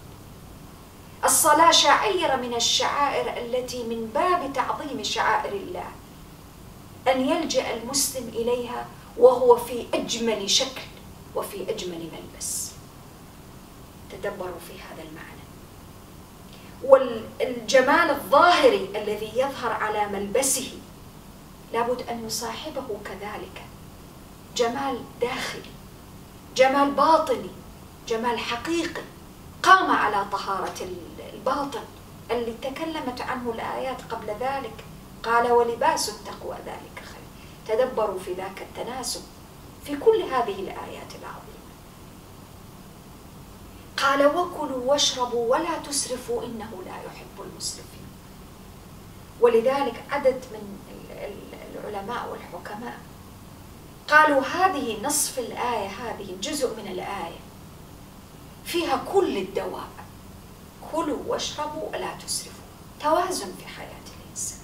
[1.24, 5.90] الصلاة شعيرة من الشعائر التي من باب تعظيم شعائر الله.
[7.08, 8.86] أن يلجأ المسلم إليها
[9.18, 10.91] وهو في أجمل شكل.
[11.34, 12.72] وفي أجمل ملبس.
[14.10, 15.42] تدبروا في هذا المعنى.
[16.82, 20.72] والجمال الظاهري الذي يظهر على ملبسه
[21.72, 23.62] لابد أن يصاحبه كذلك.
[24.56, 25.70] جمال داخلي
[26.56, 27.50] جمال باطني
[28.08, 29.02] جمال حقيقي.
[29.62, 30.86] قام على طهارة
[31.32, 31.84] الباطن.
[32.30, 34.84] اللي تكلمت عنه الآيات قبل ذلك
[35.22, 37.76] قال ولباس التقوى ذلك خير.
[37.76, 39.22] تدبروا في ذاك التناسب.
[39.84, 41.52] في كل هذه الآيات العظيمة.
[43.96, 48.06] قال وكلوا واشربوا ولا تسرفوا إنه لا يحب المسرفين.
[49.40, 50.78] ولذلك عدد من
[51.74, 52.98] العلماء والحكماء
[54.08, 57.40] قالوا هذه نصف الآية هذه جزء من الآية
[58.64, 59.88] فيها كل الدواء.
[60.92, 62.64] كلوا واشربوا ولا تسرفوا.
[63.00, 64.58] توازن في حياة الإنسان.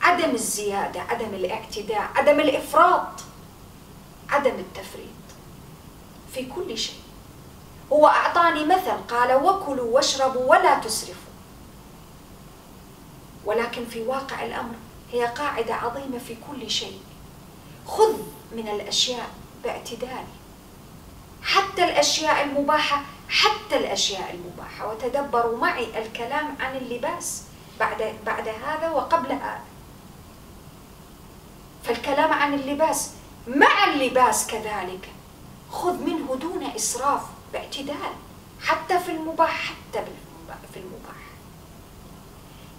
[0.00, 3.20] عدم الزيادة عدم الاعتداء عدم الإفراط.
[4.34, 5.24] عدم التفريط
[6.34, 7.00] في كل شيء.
[7.92, 11.32] هو أعطاني مثل قال وكلوا واشربوا ولا تسرفوا.
[13.44, 14.74] ولكن في واقع الأمر
[15.12, 17.00] هي قاعدة عظيمة في كل شيء.
[17.86, 18.14] خذ
[18.52, 19.30] من الأشياء
[19.64, 20.24] باعتدال.
[21.42, 24.90] حتى الأشياء المباحة حتى الأشياء المباحة.
[24.90, 27.42] وتدبروا معي الكلام عن اللباس
[27.80, 29.60] بعد بعد هذا وقبل هذا
[31.84, 33.10] فالكلام عن اللباس
[33.46, 35.08] مع اللباس كذلك.
[35.70, 38.12] خذ منه دون إسراف باعتدال
[38.62, 40.04] حتى في المباح حتى
[40.72, 41.14] في المباح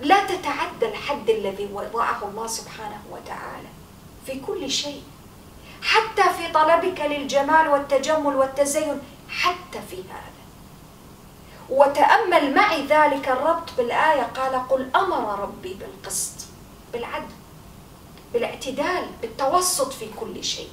[0.01, 3.67] لا تتعدى الحد الذي وضعه الله سبحانه وتعالى
[4.25, 5.03] في كل شيء
[5.81, 10.43] حتى في طلبك للجمال والتجمل والتزين حتى في هذا.
[11.69, 16.47] وتأمل معي ذلك الربط بالآية قال قل أمر ربي بالقسط
[16.93, 17.35] بالعدل.
[18.35, 20.69] بالاعتدال بالتوسط في كل شيء.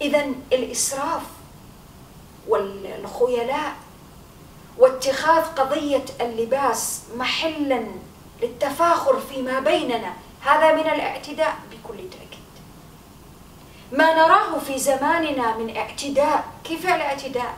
[0.00, 1.22] إذا الإسراف
[2.48, 3.72] والخيلاء
[4.78, 7.86] واتخاذ قضية اللباس محلا
[8.42, 12.52] للتفاخر فيما بيننا هذا من الاعتداء بكل تأكيد.
[13.92, 17.54] ما نراه في زماننا من اعتداء كيف الاعتداء؟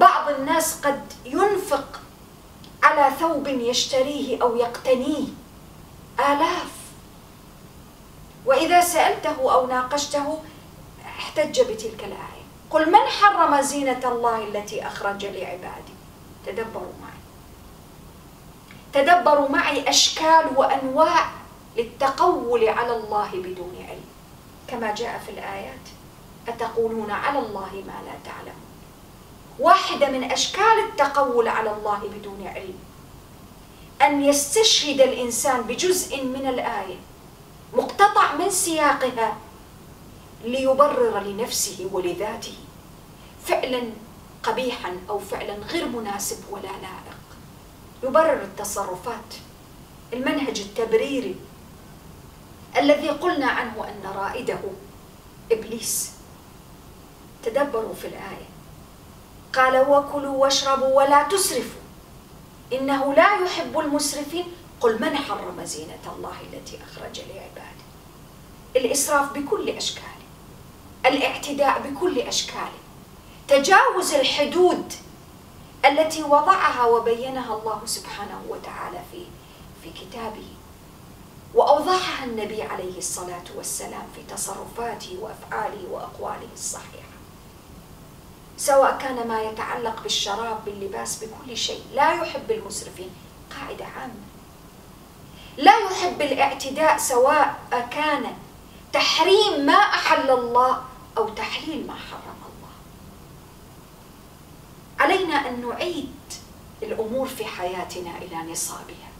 [0.00, 2.00] بعض الناس قد ينفق
[2.82, 5.26] على ثوب يشتريه أو يقتنيه
[6.20, 6.79] آلاف
[8.46, 10.38] وإذا سألته أو ناقشته
[11.06, 12.40] احتج بتلك الآية.
[12.70, 15.94] قل من حرم زينة الله التي أخرج لعباده
[16.46, 17.20] تدبروا معي.
[18.92, 21.30] تدبروا معي أشكال وأنواع
[21.76, 24.04] للتقول على الله بدون علم.
[24.68, 25.86] كما جاء في الآيات
[26.48, 28.70] أتقولون على الله ما لا تعلمون؟
[29.58, 32.78] واحدة من أشكال التقول على الله بدون علم.
[34.02, 36.96] أن يستشهد الإنسان بجزء من الآية
[37.74, 39.36] مقتطع من سياقها
[40.44, 42.54] ليبرر لنفسه ولذاته
[43.46, 43.82] فعلا
[44.42, 47.20] قبيحا أو فعلا غير مناسب ولا لائق.
[48.02, 49.34] يبرر التصرفات
[50.12, 51.36] المنهج التبريري
[52.76, 54.60] الذي قلنا عنه أن رائده
[55.52, 56.10] إبليس.
[57.42, 58.48] تدبروا في الآية.
[59.52, 61.80] قال وكلوا واشربوا ولا تسرفوا
[62.72, 64.44] إنه لا يحب المسرفين
[64.80, 67.80] قل من حرم زينة الله التي أخرج لعباده؟
[68.76, 70.06] الإسراف بكل أشكاله
[71.06, 72.80] الاعتداء بكل أشكاله
[73.48, 74.92] تجاوز الحدود
[75.84, 79.24] التي وضعها وبينها الله سبحانه وتعالى في
[79.82, 80.48] في كتابه.
[81.54, 87.10] وأوضحها النبي عليه الصلاة والسلام في تصرفاته وأفعاله وأقواله الصحيحة.
[88.56, 93.10] سواء كان ما يتعلق بالشراب باللباس بكل شيء لا يحب المسرفين.
[93.50, 94.29] قاعدة عامة.
[95.60, 98.36] لا يحب الاعتداء سواء كان
[98.92, 100.82] تحريم ما أحل الله
[101.18, 102.74] أو تحليل ما حرم الله.
[105.00, 106.14] علينا أن نعيد
[106.82, 109.10] الأمور في حياتنا إلى نصابها.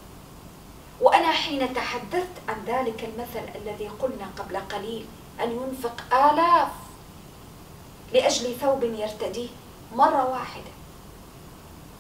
[1.01, 5.07] وأنا حين تحدثت عن ذلك المثل الذي قلنا قبل قليل
[5.41, 6.69] أن ينفق آلاف
[8.13, 9.49] لأجل ثوب يرتديه
[9.95, 10.73] مرة واحدة.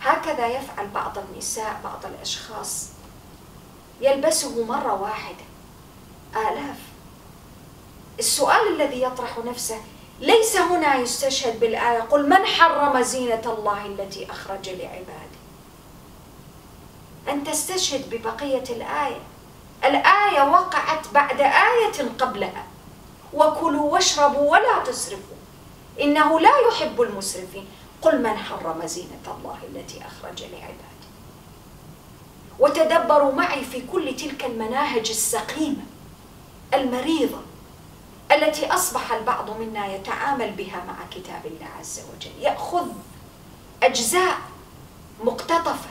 [0.00, 2.99] هكذا يفعل بعض النساء بعض الأشخاص.
[4.00, 5.44] يلبسه مرة واحدة.
[6.36, 6.76] آلاف.
[8.18, 9.80] السؤال الذي يطرح نفسه
[10.20, 15.40] ليس هنا يستشهد بالآية قل من حرم زينة الله التي أخرج لعباده.
[17.28, 19.20] أن تستشهد ببقية الآية.
[19.84, 22.64] الآية وقعت بعد آية قبلها
[23.32, 25.36] وكلوا واشربوا ولا تسرفوا.
[26.00, 27.66] إنه لا يحب المسرفين.
[28.02, 30.89] قل من حرم زينة الله التي أخرج لعباده.
[32.60, 35.82] وتدبروا معي في كل تلك المناهج السقيمة
[36.74, 37.38] المريضة
[38.32, 42.30] التي أصبح البعض منا يتعامل بها مع كتاب الله عز وجل.
[42.40, 42.86] يأخذ
[43.82, 44.38] أجزاء
[45.24, 45.90] مقتطفة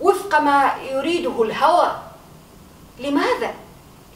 [0.00, 2.02] وفق ما يريده الهوى.
[2.98, 3.54] لماذا؟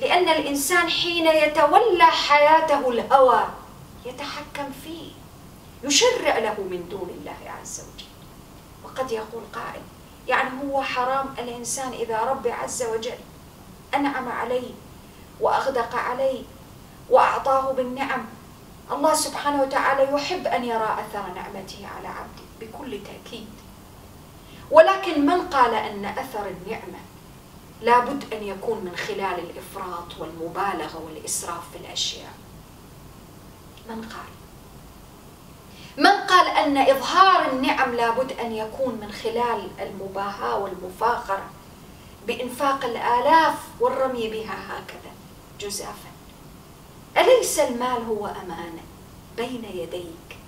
[0.01, 3.45] لأن الإنسان حين يتولى حياته الهوى
[4.07, 5.11] يتحكم فيه
[5.84, 8.07] يشرع له من دون الله عز وجل.
[8.84, 9.82] وقد يقول قائل
[10.29, 13.18] يعني هو حرام الإنسان إذا ربي عز وجل
[13.95, 14.70] أنعم عليه
[15.41, 16.43] وأغدق عليه
[17.11, 18.25] وأعطاه بالنعم.
[18.93, 23.49] الله سبحانه وتعالى يحب أن يرى أثر نعمته على عبده بكل تأكيد.
[24.70, 26.99] ولكن من قال أن أثر النعمة
[27.83, 32.35] لابد أن يكون من خلال الإفراط والمبالغة والإسراف في الأشياء؟
[33.89, 34.43] من قال؟
[35.97, 41.45] من قال أن إظهار النعم لابد أن يكون من خلال المباهاة والمفاخرة
[42.26, 45.12] بإنفاق الآلاف والرمي بها هكذا
[45.61, 46.11] جزافا.
[47.16, 48.82] أليس المال هو أمانة
[49.36, 50.38] بين يديك؟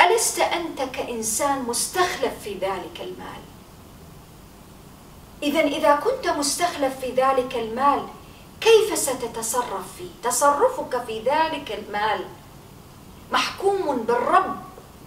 [0.00, 3.42] ألست أنت كإنسان مستخلف في ذلك المال؟
[5.42, 8.06] إذا إذا كنت مستخلف في ذلك المال
[8.60, 12.24] كيف ستتصرف فيه؟ تصرفك في ذلك المال
[13.32, 14.56] محكوم بالرب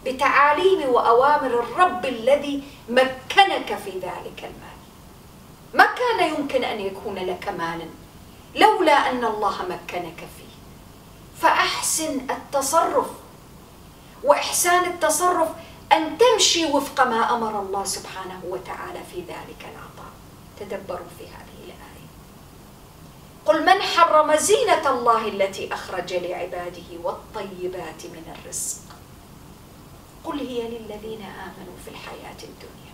[0.06, 4.80] بتعاليم وأوامر الرب الذي مكنك في ذلك المال.
[5.74, 7.86] ما كان يمكن أن يكون لك مالا
[8.56, 10.56] لولا أن الله مكنك فيه.
[11.42, 13.08] فأحسن التصرف
[14.24, 15.48] وإحسان التصرف
[15.92, 20.12] أن تمشي وفق ما أمر الله سبحانه وتعالى في ذلك العطاء.
[20.60, 21.49] تدبروا في الايه
[23.46, 28.82] قل من حرم زينة الله التي أخرج لعباده والطيبات من الرزق؟
[30.24, 32.94] قل هي للذين آمنوا في الحياة الدنيا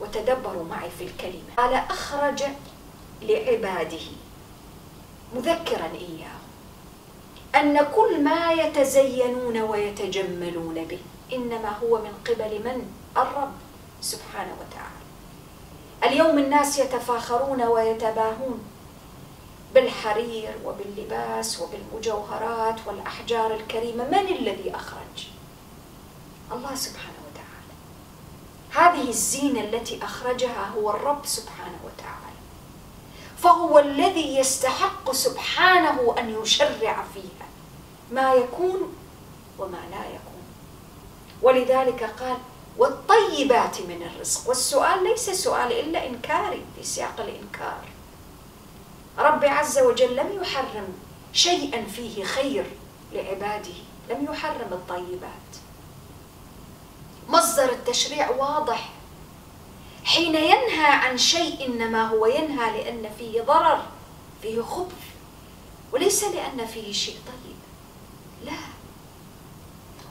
[0.00, 1.54] وتدبروا معي في الكلمة.
[1.56, 2.42] قال أخرج
[3.22, 4.06] لعباده.
[5.34, 6.38] مذكرا إياه.
[7.54, 10.98] أن كل ما يتزينون ويتجملون به
[11.32, 13.52] إنما هو من قبل من؟ الرب
[14.00, 15.04] سبحانه وتعالى.
[16.04, 18.73] اليوم الناس يتفاخرون ويتباهون.
[19.74, 25.26] بالحرير وباللباس وبالمجوهرات والأحجار الكريمة من الذي أخرج؟
[26.52, 27.74] الله سبحانه وتعالى.
[28.70, 32.34] هذه الزينة التي أخرجها هو الرب سبحانه وتعالى.
[33.38, 37.46] فهو الذي يستحق سبحانه أن يشرع فيها.
[38.12, 38.94] ما يكون
[39.58, 40.44] وما لا يكون.
[41.42, 42.36] ولذلك قال
[42.78, 44.48] والطيبات من الرزق.
[44.48, 47.93] والسؤال ليس سؤال إلا إنكاري في سياق الإنكار.
[49.18, 50.88] رب عز وجل لم يحرم
[51.32, 52.64] شيئا فيه خير
[53.12, 53.74] لعباده
[54.10, 55.30] لم يحرم الطيبات.
[57.28, 58.88] مصدر التشريع واضح.
[60.04, 63.82] حين ينهى عن شيء إنما هو ينهى لأن فيه ضرر
[64.42, 64.92] فيه خبث
[65.92, 67.56] وليس لأن فيه شيء طيب.
[68.44, 68.58] لا.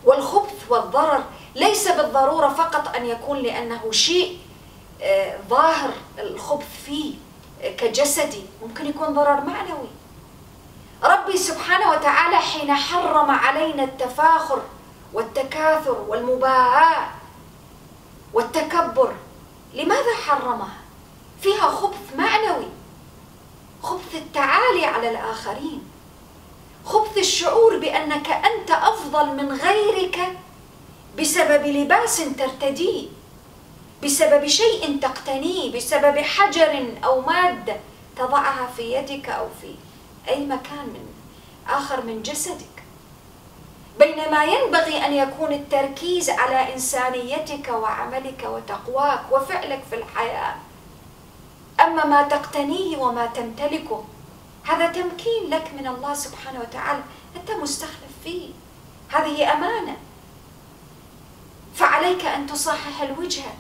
[0.06, 1.24] والخبث والضرر
[1.56, 4.40] ليس بالضرورة فقط أن يكون لأنه شيء
[5.02, 7.14] آه، ظاهر الخبث فيه.
[7.64, 9.88] كجسدي ممكن يكون ضرر معنوي
[11.04, 14.62] ربي سبحانه وتعالى حين حرم علينا التفاخر
[15.14, 17.08] والتكاثر والمباهاة
[18.34, 19.14] والتكبر
[19.74, 20.78] لماذا حرمها؟
[21.42, 22.68] فيها خبث معنوي
[23.84, 25.84] خبث التعالي على الآخرين
[26.86, 30.20] خبث الشعور بأنك أنت أفضل من غيرك
[31.20, 33.08] بسبب لباس ترتديه
[34.04, 37.76] بسبب شيء تقتنيه بسبب حجر أو مادة
[38.18, 39.76] تضعها في يدك أو في
[40.30, 41.06] أي مكان من
[41.70, 42.84] آخر من جسدك.
[44.00, 50.56] بينما ينبغي أن يكون التركيز على إنسانيتك وعملك وتقواك وفعلك في الحياة.
[51.82, 54.04] أما ما تقتنيه وما تمتلكه
[54.64, 57.04] هذا تمكين لك من الله سبحانه وتعالى.
[57.36, 58.50] أنت مستخلف فيه.
[59.10, 59.98] هذه أمانة.
[61.76, 63.54] فعليك أن تصحح الوجهه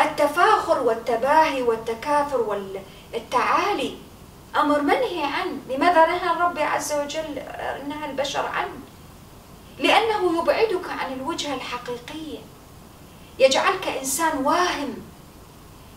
[0.00, 3.96] التفاخر والتباهي والتكاثر والتعالي.
[4.56, 5.58] أمر منهي عنه.
[5.68, 7.34] لماذا نهى الرب عز وجل
[7.88, 8.78] نهى البشر عنه؟
[9.78, 12.38] لأنه يبعدك عن الوجهة الحقيقية
[13.38, 14.94] يجعلك إنسان واهم.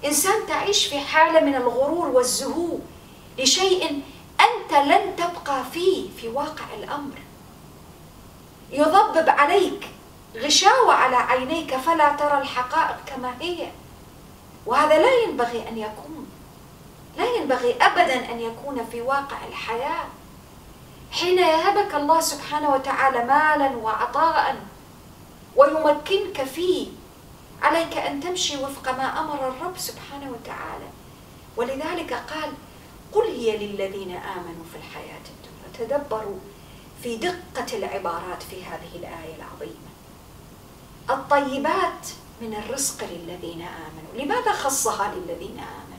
[0.06, 2.78] إنسان تعيش في حالة من الغرور والزهو
[3.40, 4.02] لشيء
[4.40, 7.18] أنت لن تبقى فيه في واقع الأمر.
[8.72, 9.90] يضبب عليك
[10.36, 13.68] غشاوة على عينيك فلا ترى الحقائق كما هي.
[14.68, 16.28] وهذا لا ينبغي أن يكون
[17.18, 20.06] لا ينبغي أبدا أن يكون في واقع الحياة.
[21.12, 24.56] حين يهبك الله سبحانه وتعالى مالا وعطاء
[25.56, 26.88] ويمكنك فيه
[27.62, 30.90] عليك أن تمشي وفق ما أمر الرب سبحانه وتعالى.
[31.58, 32.52] ولذلك قال
[33.12, 35.88] قل هي للذين آمنوا في الحياة الدنيا.
[35.88, 36.40] تدبروا
[37.04, 39.92] في دقة العبارات في هذه الآية العظيمة.
[41.10, 42.08] الطيبات
[42.42, 44.26] من الرزق للذين آمنوا.
[44.26, 45.98] لماذا خصها للذين آمنوا؟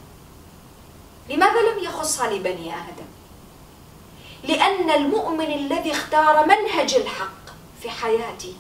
[1.29, 3.07] لماذا لم يخصها لبني آدم؟
[4.45, 7.47] لأن المؤمن الذي اختار منهج الحق
[7.83, 8.55] في حياته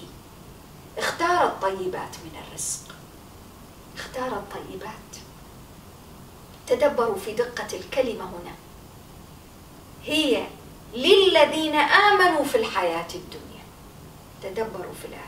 [0.98, 2.94] اختار الطيبات من الرزق.
[3.96, 4.92] اختار الطيبات.
[6.66, 8.54] تدبروا في دقة الكلمة هنا.
[10.04, 10.46] هي
[10.94, 13.64] للذين آمنوا في الحياة الدنيا.
[14.42, 15.27] تدبروا في الآية.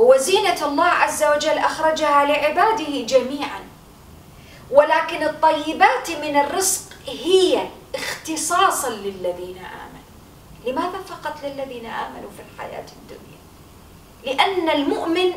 [0.00, 3.60] هو زينة الله عز وجل أخرجها لعباده جميعا.
[4.70, 9.92] ولكن الطيبات من الرزق هي اختصاصا للذين آمنوا.
[10.66, 13.32] لماذا فقط للذين آمنوا في الحياة الدنيا؟
[14.24, 15.32] لأن المؤمن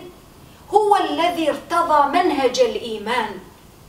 [0.74, 3.40] هو الذي ارتضى منهج الإيمان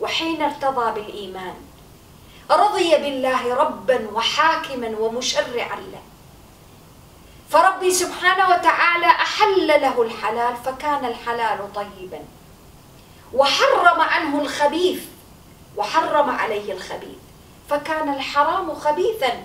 [0.01, 1.55] وحين ارتضى بالإيمان
[2.51, 6.03] رضي بالله ربا وحاكما ومشرعا له.
[7.57, 12.25] فربي سبحانه وتعالى أحل له الحلال فكان الحلال طيبا.
[13.35, 15.05] وحرم عنه الخبيث
[15.77, 17.19] وحرم عليه الخبيث
[17.71, 19.43] فكان الحرام خبيثا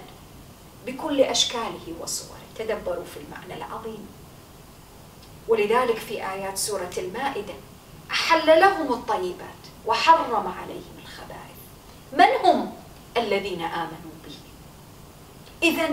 [0.86, 2.42] بكل أشكاله وصوره.
[2.60, 4.08] تدبروا في المعنى العظيم.
[5.48, 7.54] ولذلك في آيات سورة المائدة
[8.12, 11.60] أحل لهم الطيبات وحرم عليهم الخبائث.
[12.14, 12.74] من هم
[13.18, 14.36] الذين آمنوا به؟
[15.64, 15.90] إذا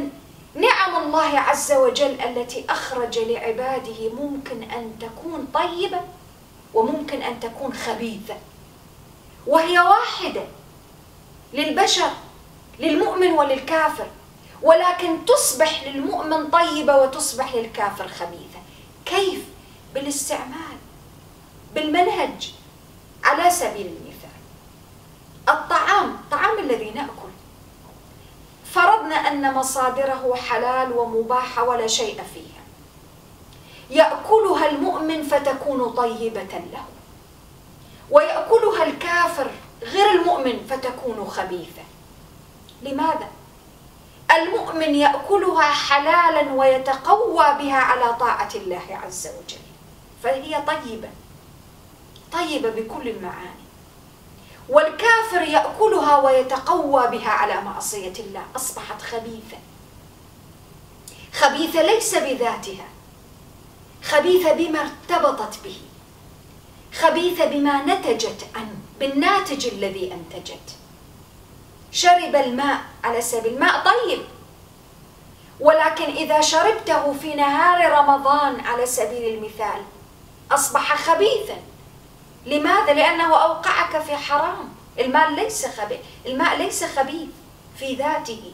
[0.58, 6.00] نعم الله عز وجل التي أخرج لعباده ممكن أن تكون طيبة
[6.74, 8.36] وممكن أن تكون خبيثة.
[9.46, 10.44] وهي واحدة
[11.52, 12.10] للبشر
[12.78, 14.06] للمؤمن وللكافر
[14.62, 18.58] ولكن تصبح للمؤمن طيبة وتصبح للكافر خبيثة.
[19.06, 19.44] كيف؟
[19.94, 20.78] بالاستعمال
[21.74, 22.52] بالمنهج
[23.24, 24.38] على سبيل المثال.
[25.48, 27.27] الطعام طعام الذي نأكل.
[28.72, 32.58] فرضنا أن مصادره حلال ومباحة ولا شيء فيها.
[33.90, 36.84] يأكلها المؤمن فتكون طيبة له.
[38.10, 39.50] ويأكلها الكافر
[39.82, 41.82] غير المؤمن فتكون خبيثة.
[42.82, 43.28] لماذا؟
[44.36, 49.58] المؤمن يأكلها حلالا ويتقوى بها على طاعة الله عز وجل.
[50.22, 51.08] فهي طيبة.
[52.32, 53.67] طيبة بكل المعاني.
[54.68, 58.42] والكافر يأكلها ويتقوى بها على معصية الله.
[58.56, 59.58] أصبحت خبيثة.
[61.32, 62.88] خبيثة ليس بذاتها.
[64.04, 65.76] خبيثة بما ارتبطت به.
[67.00, 70.76] خبيثة بما نتجت عنه بالناتج الذي أنتجت.
[71.92, 74.20] شرب الماء على سبيل الماء طيب.
[75.60, 79.82] ولكن إذا شربته في نهار رمضان على سبيل المثال
[80.50, 81.56] أصبح خبيثا.
[82.48, 84.68] لماذا؟ لأنه أوقعك في حرام.
[84.98, 87.28] المال ليس خبيث الماء ليس خبيث
[87.78, 88.52] في ذاته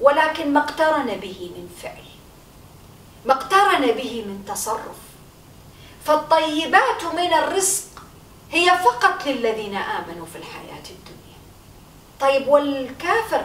[0.00, 2.04] ولكن ما اقترن به من فعل
[3.24, 5.00] ما اقترن به من تصرف.
[6.04, 7.84] فالطيبات من الرزق
[8.50, 11.38] هي فقط للذين آمنوا في الحياة الدنيا.
[12.20, 13.44] طيب والكافر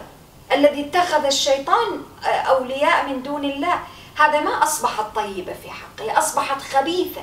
[0.51, 3.79] الذي اتخذ الشيطان أولياء من دون الله
[4.15, 7.21] هذا ما أصبحت طيبة في حقه أصبحت خبيثة.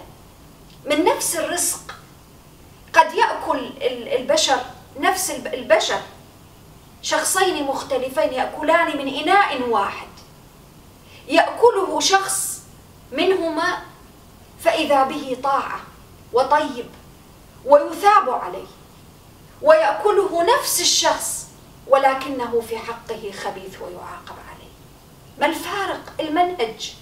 [0.87, 1.95] من نفس الرزق
[2.93, 3.70] قد يأكل
[4.16, 4.61] البشر
[5.01, 6.01] نفس البشر.
[7.03, 10.09] شخصين مختلفين يأكلان من إناء واحد.
[11.28, 12.62] يأكله شخص
[13.12, 13.78] منهما
[14.61, 15.80] فإذا به طاعة
[16.32, 16.86] وطيب
[17.64, 18.66] ويثاب عليه.
[19.62, 21.47] ويأكله نفس الشخص
[21.86, 24.72] ولكنه في حقه خبيث ويعاقب عليه.
[25.38, 26.95] ما الفارق؟ المنهج.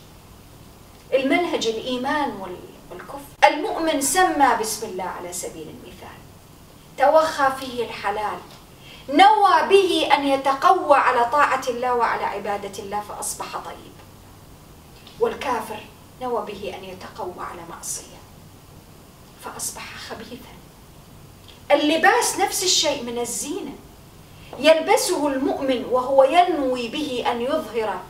[1.15, 2.31] المنهج الإيمان
[2.91, 6.21] والكفر المؤمن سمى بسم الله على سبيل المثال.
[6.99, 8.39] توخى فيه الحلال.
[9.09, 13.95] نوى به أن يتقوى على طاعة الله وعلى عبادة الله فأصبح طيب.
[15.21, 15.81] والكافر
[16.23, 18.21] نوى به أن يتقوى على معصية
[19.45, 20.55] فأصبح خبيثا.
[21.71, 23.73] اللباس نفس الشيء من الزينة.
[24.59, 28.01] يلبسه المؤمن وهو ينوي به أن يظهر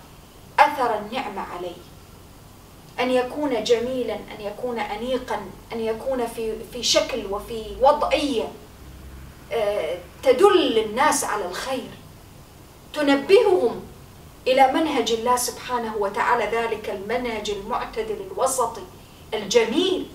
[0.58, 1.89] أثر النعمة عليه.
[3.01, 5.40] أن يكون جميلا أن يكون أنيقا
[5.72, 8.48] أن يكون في في شكل وفي وضعية
[9.53, 11.90] آه، تدل الناس على الخير.
[12.94, 13.82] تنبههم
[14.46, 18.82] إلى منهج الله سبحانه وتعالى ذلك المنهج المعتدل الوسطي
[19.34, 20.07] الجميل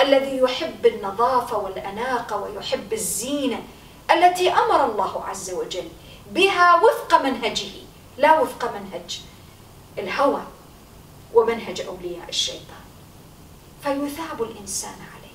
[0.00, 3.62] الذي يحب النظافة والأناقة ويحب الزينة
[4.10, 5.88] التي أمر الله عز وجل
[6.32, 7.70] بها وفق منهجه
[8.18, 9.20] لا وفق منهج
[9.98, 10.42] الهوى.
[11.34, 12.86] ومنهج أولياء الشيطان.
[13.82, 15.26] فيثاب الإنسان عليه.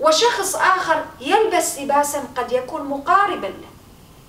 [0.00, 3.68] وشخص آخر يلبس لباسا قد يكون مقاربا له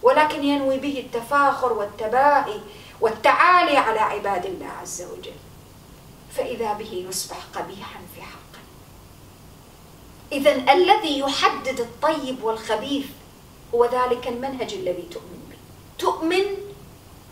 [0.02, 2.60] ولكن ينوي به التفاخر والتباهي
[3.02, 5.40] والتعالي على عباد الله عز وجل.
[6.36, 8.60] فإذا به يصبح قبيحا في حقه.
[10.32, 13.06] إذا الذي يحدد الطيب والخبيث
[13.76, 15.58] هو ذلك المنهج الذي تؤمن به.
[15.98, 16.46] تؤمن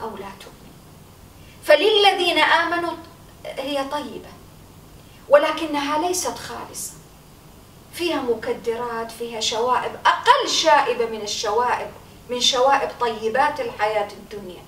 [0.02, 0.72] أو لا تؤمن.
[1.64, 2.94] فللذين آمنوا
[3.58, 4.30] هي طيبة
[5.30, 6.94] ولكنها ليست خالصة.
[7.94, 11.88] فيها مكدرات فيها شوائب أقل شائبة من الشوائب
[12.30, 14.64] من شوائب طيبات الحياة الدنيا.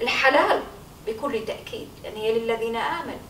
[0.00, 0.62] الحلال
[1.06, 3.28] بكل تأكيد لأن هي للذين آمنوا.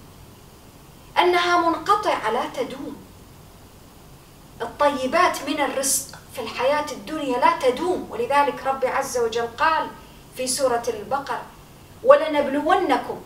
[1.19, 2.97] أنها منقطعة لا تدوم.
[4.63, 8.09] الطيبات من الرزق في الحياة الدنيا لا تدوم.
[8.11, 9.89] ولذلك ربي عز وجل قال
[10.37, 11.43] في سورة البقرة
[12.05, 13.21] ولنبلونكم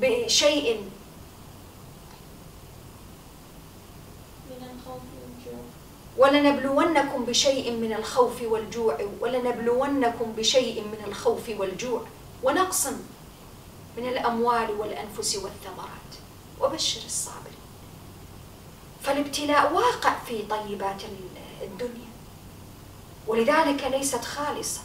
[0.00, 0.90] بشيء.
[6.18, 12.02] ولنبلونكم بشيء من الخوف والجوع ولنبلونكم بشيء من الخوف والجوع.
[12.42, 12.86] ونقص
[13.96, 16.10] من الأموال والأنفس والثمرات.
[16.60, 17.64] وبشر الصابرين.
[19.02, 21.02] فالابتلاء واقع في طيبات
[21.62, 22.08] الدنيا.
[23.26, 24.80] ولذلك ليست خالصة.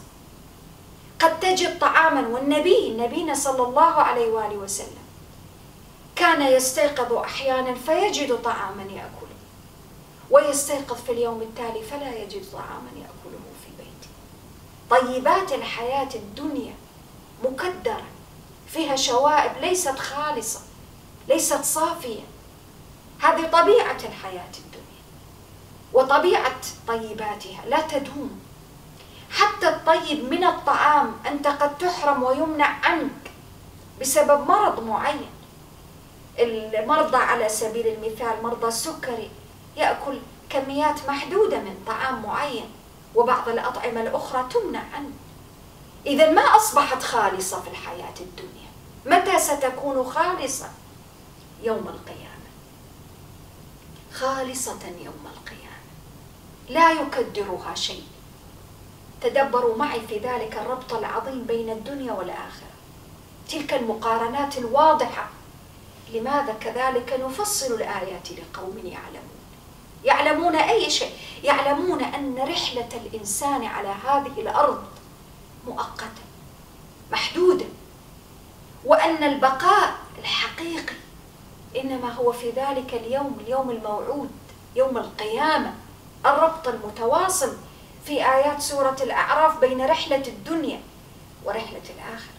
[1.19, 5.02] قد تجد طعاما والنبي نبينا صلى الله عليه وآله وسلم
[6.15, 9.33] كان يستيقظ أحيانا فيجد طعاما يأكله
[10.31, 14.09] ويستيقظ في اليوم التالي فلا يجد طعاما يأكله في بيته.
[14.89, 16.73] طيبات الحياة الدنيا
[17.43, 18.03] مكدرة
[18.67, 20.59] فيها شوائب ليست خالصة
[21.27, 22.23] ليست صافية.
[23.19, 25.03] هذه طبيعة الحياة الدنيا
[25.93, 28.39] وطبيعة طيباتها لا تدوم.
[29.31, 33.31] حتى الطيب من الطعام أنت قد تحرم ويمنع عنك
[34.01, 35.32] بسبب مرض معين.
[36.39, 39.29] المرضى على سبيل المثال مرضى السكري
[39.77, 40.19] يأكل
[40.49, 42.69] كميات محدودة من طعام معين
[43.15, 45.11] وبعض الأطعمة الأخرى تمنع عنه.
[46.05, 48.69] إذا ما أصبحت خالصة في الحياة الدنيا؟
[49.05, 50.69] متى ستكون خالصة؟
[51.63, 52.33] يوم القيامة.
[54.13, 55.63] خالصة يوم القيامة.
[56.69, 58.03] لا يكدرها شيء.
[59.21, 62.73] تدبروا معي في ذلك الربط العظيم بين الدنيا والآخرة.
[63.49, 65.29] تلك المقارنات الواضحة
[66.13, 69.43] لماذا كذلك نفصل الآيات لقوم يعلمون؟
[70.05, 71.11] يعلمون أي شيء؟
[71.43, 74.83] يعلمون أن رحلة الإنسان على هذه الأرض
[75.67, 76.23] مؤقتة
[77.11, 77.65] محدودة
[78.85, 80.95] وأن البقاء الحقيقي
[81.77, 84.31] إنما هو في ذلك اليوم اليوم الموعود
[84.75, 85.73] يوم القيامة
[86.25, 87.53] الربط المتواصل
[88.05, 90.81] في آيات سورة الأعراف بين رحلة الدنيا
[91.45, 92.32] ورحلة الآخرة.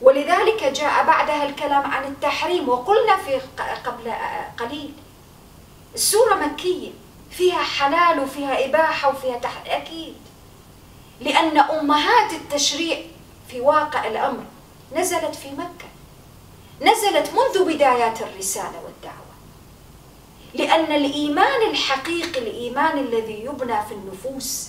[0.00, 3.40] ولذلك جاء بعدها الكلام عن التحريم وقلنا في
[3.84, 4.12] قبل
[4.58, 4.92] قليل.
[5.94, 6.90] السورة مكية
[7.30, 10.14] فيها حلال وفيها إباحة وفيها تحريم أكيد.
[11.20, 12.98] لأن أمهات التشريع
[13.48, 14.44] في واقع الأمر
[14.92, 15.88] نزلت في مكة.
[16.82, 19.26] نزلت منذ بدايات الرسالة والدعوة.
[20.54, 24.68] لأن الإيمان الحقيقي الإيمان الذي يبنى في النفوس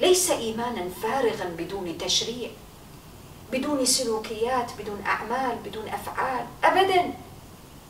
[0.00, 2.50] ليس إيمانا فارغا بدون تشريع.
[3.52, 7.14] بدون سلوكيات بدون أعمال بدون أفعال أبدا.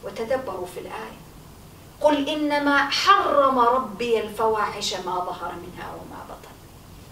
[0.05, 1.19] وتدبروا في الآية.
[2.01, 6.53] قل إنما حرم ربي الفواحش ما ظهر منها وما بطن.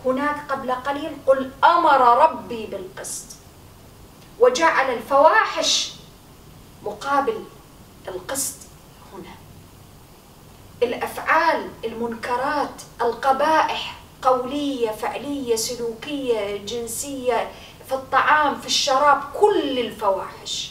[0.05, 3.27] هناك قبل قليل قل أمر ربي بالقسط.
[4.41, 5.93] وجعل الفواحش
[6.85, 7.45] مقابل
[8.09, 8.57] القسط
[9.13, 9.35] هنا.
[10.83, 17.51] الأفعال المنكرات القبائح قولية فعلية سلوكية جنسية
[17.89, 20.71] في الطعام في الشراب كل الفواحش.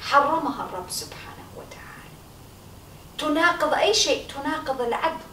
[0.00, 2.18] حرمها الرب سبحانه وتعالى.
[3.18, 5.24] تناقض أي شيء تناقض العدل.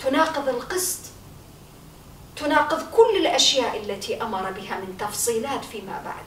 [0.00, 1.00] تناقض القسط.
[2.36, 6.24] تناقض كل الأشياء التي أمر بها من تفصيلات فيما بعد.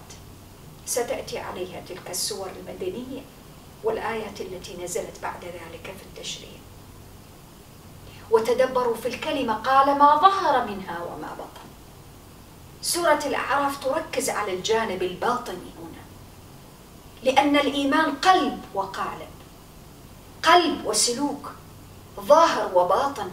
[0.86, 3.22] ستأتي عليها تلك السور المدنية
[3.84, 6.60] والآيات التي نزلت بعد ذلك في التشريع
[8.32, 11.49] وتدبروا في الكلمة قال ما ظهر منها وما بطن.
[12.82, 16.04] سورة الأعراف تركز على الجانب الباطني هنا.
[17.24, 19.30] لأن الإيمان قلب وقالب.
[20.44, 21.52] قلب وسلوك
[22.20, 23.32] ظاهر وباطن.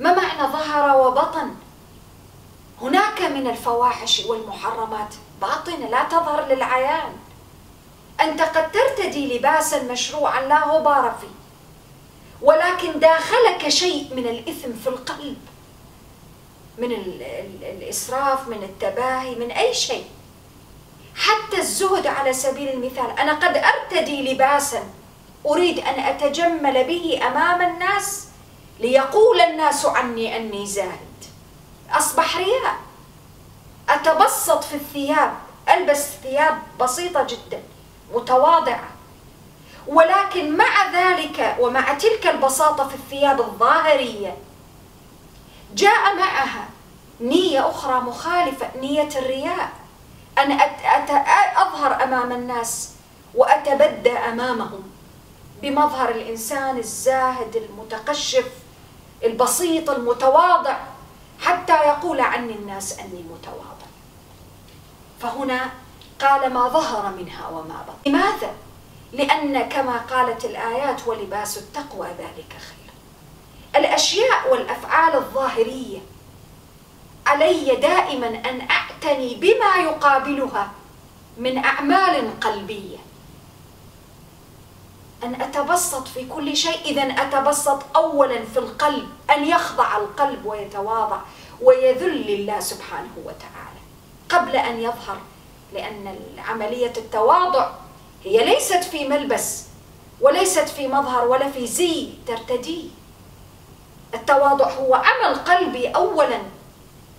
[0.00, 1.54] ما معنى ظهر وبطن؟
[2.82, 7.12] هناك من الفواحش والمحرمات باطنة لا تظهر للعيان.
[8.20, 11.38] أنت قد ترتدي لباسا مشروعا لا غبار فيه.
[12.42, 15.47] ولكن داخلك شيء من الإثم في القلب.
[16.78, 16.92] من
[17.62, 20.04] الإسراف من التباهي من أي شيء.
[21.16, 23.18] حتى الزهد على سبيل المثال.
[23.18, 24.82] أنا قد أرتدي لباسا.
[25.46, 28.28] أريد أن أتجمل به أمام الناس
[28.80, 31.24] ليقول الناس عني أني زاهد.
[31.92, 32.76] أصبح رياء.
[33.88, 35.34] أتبسط في الثياب.
[35.68, 37.62] ألبس ثياب بسيطة جدا.
[38.14, 38.88] متواضعة.
[39.86, 44.36] ولكن مع ذلك ومع تلك البساطة في الثياب الظاهرية
[45.74, 46.68] جاء معها
[47.20, 49.70] نية أخرى مخالفة نية الرياء.
[50.38, 50.52] أن
[51.56, 52.92] أظهر أمام الناس
[53.34, 54.82] وأتبدى أمامهم
[55.62, 58.46] بمظهر الإنسان الزاهد المتقشف
[59.24, 60.76] البسيط المتواضع
[61.40, 63.88] حتى يقول عني الناس أني متواضع.
[65.20, 65.70] فهنا
[66.20, 68.10] قال ما ظهر منها وما بطن.
[68.10, 68.50] لماذا؟
[69.12, 72.77] لأن كما قالت الآيات ولباس التقوى ذلك خير.
[73.78, 75.98] الأشياء والأفعال الظاهرية.
[77.26, 80.70] علي دائما أن أعتني بما يقابلها
[81.36, 82.98] من أعمال قلبية.
[85.24, 91.18] أن أتبسط في كل شيء إذا أتبسط أولا في القلب أن يخضع القلب ويتواضع
[91.62, 93.80] ويذل لله سبحانه وتعالى.
[94.28, 95.18] قبل أن يظهر
[95.74, 97.70] لأن عملية التواضع
[98.24, 99.64] هي ليست في ملبس
[100.20, 102.88] وليست في مظهر ولا في زي ترتديه.
[104.14, 106.40] التواضع هو عمل قلبي أولا.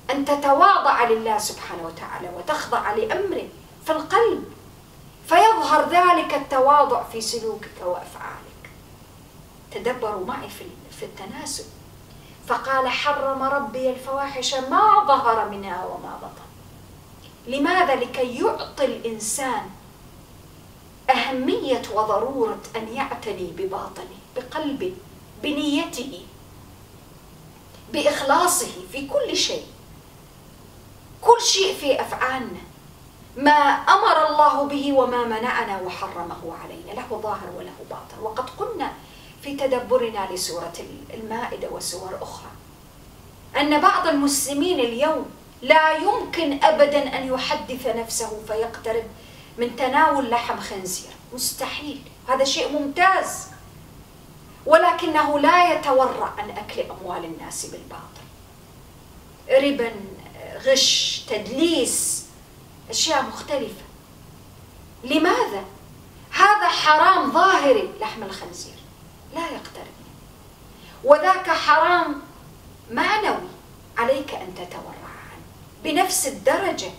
[0.09, 3.47] أن تتواضع لله سبحانه وتعالى وتخضع لأمره
[3.85, 4.43] في القلب
[5.27, 8.69] فيظهر ذلك التواضع في سلوكك وأفعالك.
[9.71, 10.49] تدبروا معي
[10.99, 11.65] في التناسب.
[12.47, 16.49] فقال حرم ربي الفواحش ما ظهر منها وما بطن.
[17.47, 19.69] لماذا؟ لكي يعطي الإنسان
[21.09, 24.93] أهمية وضرورة أن يعتني بباطنه بقلبه
[25.43, 26.25] بنيته.
[27.93, 29.65] بإخلاصه في كل شيء.
[31.21, 32.59] كل شيء في أفعالنا.
[33.37, 33.51] ما
[33.95, 36.91] أمر الله به وما منعنا وحرمه علينا.
[37.01, 38.21] له ظاهر وله باطن.
[38.21, 38.93] وقد قلنا
[39.43, 40.73] في تدبرنا لسورة
[41.13, 42.51] المائدة وسور أخرى
[43.59, 45.25] أن بعض المسلمين اليوم
[45.61, 49.03] لا يمكن أبدا أن يحدث نفسه فيقترب
[49.57, 51.11] من تناول لحم خنزير.
[51.33, 52.01] مستحيل.
[52.27, 53.47] هذا شيء ممتاز.
[54.69, 58.25] ولكنه لا يتورع عن أكل أموال الناس بالباطل.
[59.49, 59.91] ربا
[60.65, 62.25] غش تدليس
[62.89, 63.83] أشياء مختلفة.
[65.03, 65.63] لماذا؟
[66.31, 68.75] هذا حرام ظاهري لحم الخنزير.
[69.35, 69.99] لا يقترب
[71.03, 72.21] وذاك حرام
[72.91, 73.49] معنوي.
[73.97, 75.45] عليك أن تتورع عنه.
[75.83, 76.91] بنفس الدرجة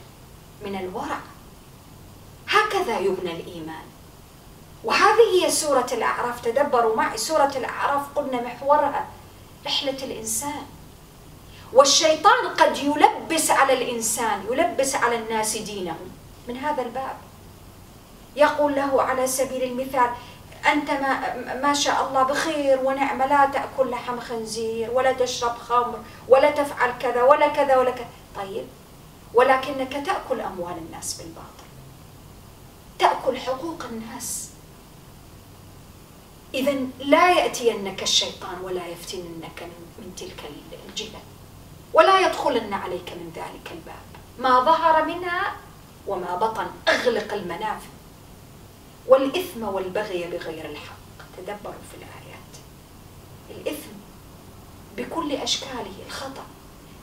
[0.64, 1.20] من الورع.
[2.48, 3.89] هكذا يبنى الإيمان.
[4.84, 6.40] وهذه هي سورة الأعراف.
[6.40, 8.02] تدبروا معي سورة الأعراف.
[8.16, 9.06] قلنا محورها
[9.66, 10.66] رحلة الإنسان.
[11.72, 16.10] والشيطان قد يلبس على الإنسان يلبس على الناس دينهم.
[16.48, 17.16] من هذا الباب.
[18.36, 20.10] يقول له على سبيل المثال
[20.72, 26.50] أنت ما, ما شاء الله بخير ونعمة لا تأكل لحم خنزير ولا تشرب خمر ولا
[26.50, 28.08] تفعل كذا ولا كذا ولا كذا.
[28.36, 28.66] طيب.
[29.34, 31.66] ولكنك تأكل أموال الناس بالباطل.
[32.98, 34.50] تأكل حقوق الناس.
[36.54, 39.62] إذا لا يأتينك الشيطان ولا يفتننك
[39.98, 40.44] من تلك
[40.88, 41.20] الجهة
[41.92, 44.10] ولا يدخلن عليك من ذلك الباب.
[44.38, 45.56] ما ظهر منها
[46.06, 47.86] وما بطن أغلق المنافذ
[49.06, 50.96] والإثم والبغي بغير الحق.
[51.36, 52.52] تدبروا في الآيات.
[53.50, 53.90] الإثم
[54.96, 56.44] بكل أشكاله الخطأ.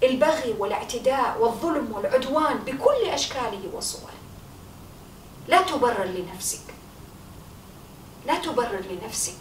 [0.04, 4.14] البغي والاعتداء والظلم والعدوان بكل أشكاله وصوره.
[5.48, 6.77] لا تبرر لنفسك.
[8.28, 9.38] لا تبرر لنفسك.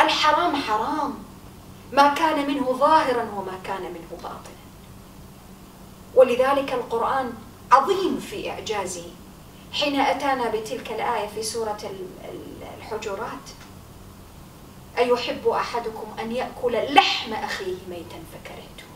[0.00, 1.14] الحرام حرام.
[1.92, 4.58] ما كان منه ظاهرا وما كان منه باطنا.
[6.14, 7.32] ولذلك القرآن
[7.72, 9.04] عظيم في إعجازه.
[9.72, 11.90] حين أتانا بتلك الآية في سورة
[12.78, 13.46] الحجرات
[14.98, 18.88] أيحب أحدكم أن يأكل لحم أخيه ميتا فكرهته.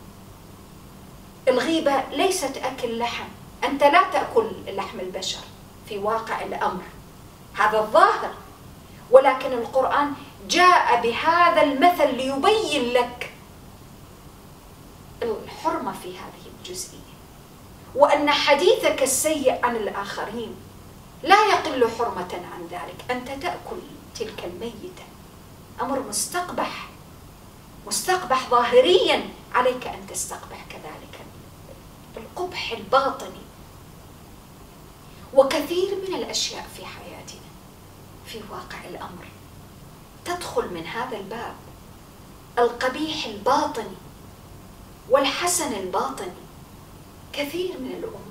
[1.47, 3.27] الغيبة ليست أكل لحم.
[3.63, 5.39] أنت لا تأكل لحم البشر
[5.89, 6.83] في واقع الأمر.
[7.53, 8.33] هذا الظاهر.
[9.13, 10.13] ولكن القرآن
[10.49, 13.33] جاء بهذا المثل ليبين لك
[15.21, 17.13] الحرمة في هذه الجزئية
[17.95, 20.55] وأن حديثك السيء عن الآخرين
[21.23, 23.11] لا يقل حرمة عن ذلك.
[23.11, 23.77] أنت تأكل
[24.19, 25.03] تلك الميتة.
[25.81, 26.89] أمر مستقبح
[27.87, 31.19] مستقبح ظاهريا عليك أن تستقبح كذلك.
[32.17, 33.43] القبح الباطني.
[35.33, 37.02] وكثير من الأشياء في حياتنا
[38.33, 39.25] في واقع الأمر.
[40.25, 41.55] تدخل من هذا الباب
[42.59, 43.97] القبيح الباطني
[45.09, 46.43] والحسن الباطني
[47.33, 48.23] كثير من الأمور.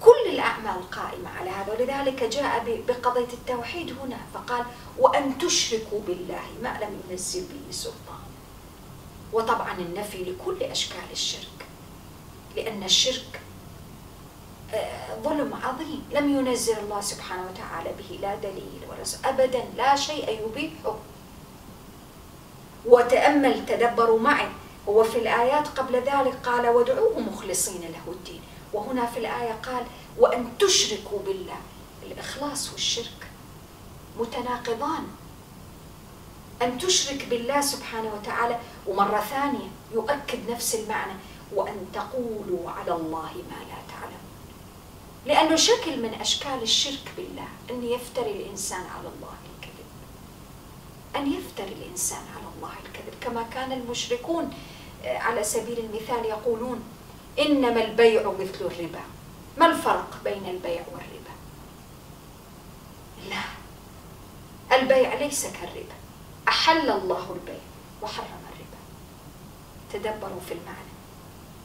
[0.00, 4.64] كل الأعمال قائمة على هذا ولذلك جاء بقضية التوحيد هنا فقال
[4.98, 8.20] وأن تشركوا بالله ما لم ينزل به سلطان.
[9.32, 11.66] وطبعا النفي لكل أشكال الشرك
[12.56, 13.40] لأن الشرك
[15.22, 16.02] ظلم عظيم.
[16.12, 20.96] لم ينزل الله سبحانه وتعالى به لا دليل ولا أبدا لا شيء يبيحه.
[22.86, 24.48] وتأمل تدبروا معي.
[24.88, 28.40] هو في الآيات قبل ذلك قال وادعوه مخلصين له الدين.
[28.72, 29.84] وهنا في الآية قال
[30.18, 31.60] وأن تشركوا بالله.
[32.06, 33.26] الإخلاص والشرك
[34.18, 35.04] متناقضان.
[36.62, 38.58] أن تشرك بالله سبحانه وتعالى.
[38.86, 41.12] ومرة ثانية يؤكد نفس المعنى.
[41.54, 43.69] وأن تقولوا على الله ما لا
[45.26, 49.86] لأنه شكل من أشكال الشرك بالله أن يفتري الإنسان على الله الكذب.
[51.16, 53.14] أن يفتري الإنسان على الله الكذب.
[53.20, 54.50] كما كان المشركون
[55.04, 56.82] آه، على سبيل المثال يقولون
[57.38, 59.00] إنما البيع مثل الربا.
[59.58, 61.34] ما الفرق بين البيع والربا؟
[63.30, 63.42] لا.
[64.76, 65.94] البيع ليس كالربا.
[66.48, 67.60] أحل الله البيع
[68.02, 68.80] وحرم الربا.
[69.92, 70.90] تدبروا في المعنى.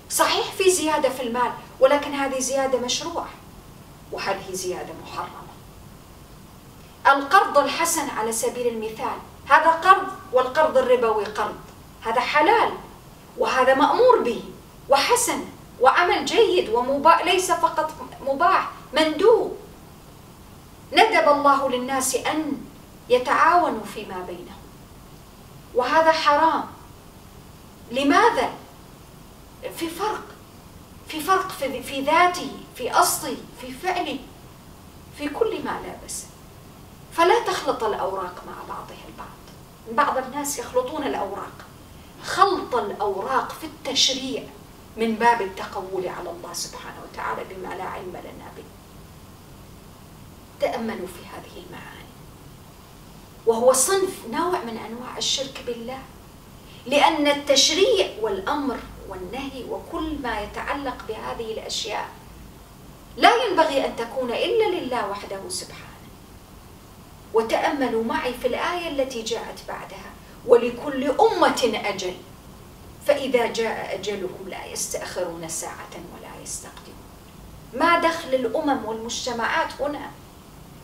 [0.10, 3.30] صحيح في زيادة في المال ولكن هذه زيادة مشروعة.
[4.12, 5.46] وهذه زيادة محرمة.
[7.08, 11.56] القرض الحسن على سبيل المثال هذا قرض والقرض الربوي قرض.
[12.02, 12.74] هذا حلال
[13.38, 14.44] وهذا مأمور به
[14.90, 15.46] وحسن
[15.82, 17.94] وعمل جيد ومباح ليس فقط
[18.26, 19.58] مباح مندوب.
[20.94, 22.62] ندب الله للناس أن
[23.10, 24.62] يتعاونوا فيما بينهم.
[25.76, 26.66] وهذا حرام.
[27.92, 28.50] لماذا؟
[29.78, 30.24] في فرق
[31.08, 34.20] في فرق في, في ذاتي في أصلي في فعلي
[35.18, 36.24] في كل ما لا بس
[37.14, 39.28] فلا تخلط الأوراق مع بعضها البعض.
[39.92, 41.66] بعض الناس يخلطون الأوراق.
[42.24, 44.44] خلط الأوراق في التشريع
[44.98, 48.64] من باب التقول على الله سبحانه وتعالى بما لا علم لنا به.
[50.60, 52.10] تأملوا في هذه المعاني.
[53.46, 56.00] وهو صنف نوع من أنواع الشرك بالله.
[56.86, 58.78] لأن التشريع والأمر
[59.10, 62.10] والنهي وكل ما يتعلق بهذه الأشياء
[63.18, 65.86] لا ينبغي أن تكون إلا لله وحده سبحانه.
[67.34, 70.12] وتأملوا معي في الآية التي جاءت بعدها
[70.46, 72.14] ولكل أمة أجل.
[73.08, 77.06] فإذا جاء أجلهم لا يستأخرون ساعة ولا يستقدمون.
[77.74, 80.12] ما دخل الأمم والمجتمعات هنا؟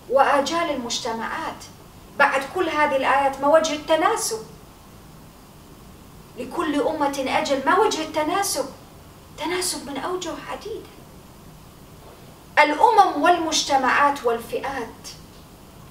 [0.09, 1.63] وآجال المجتمعات؟
[2.19, 4.39] بعد كل هذه الآيات ما وجه التناسب؟
[6.37, 8.65] لكل أمة أجل ما وجه التناسب؟
[9.37, 11.00] تناسب من أوجه عديدة
[12.63, 15.07] الأمم والمجتمعات والفئات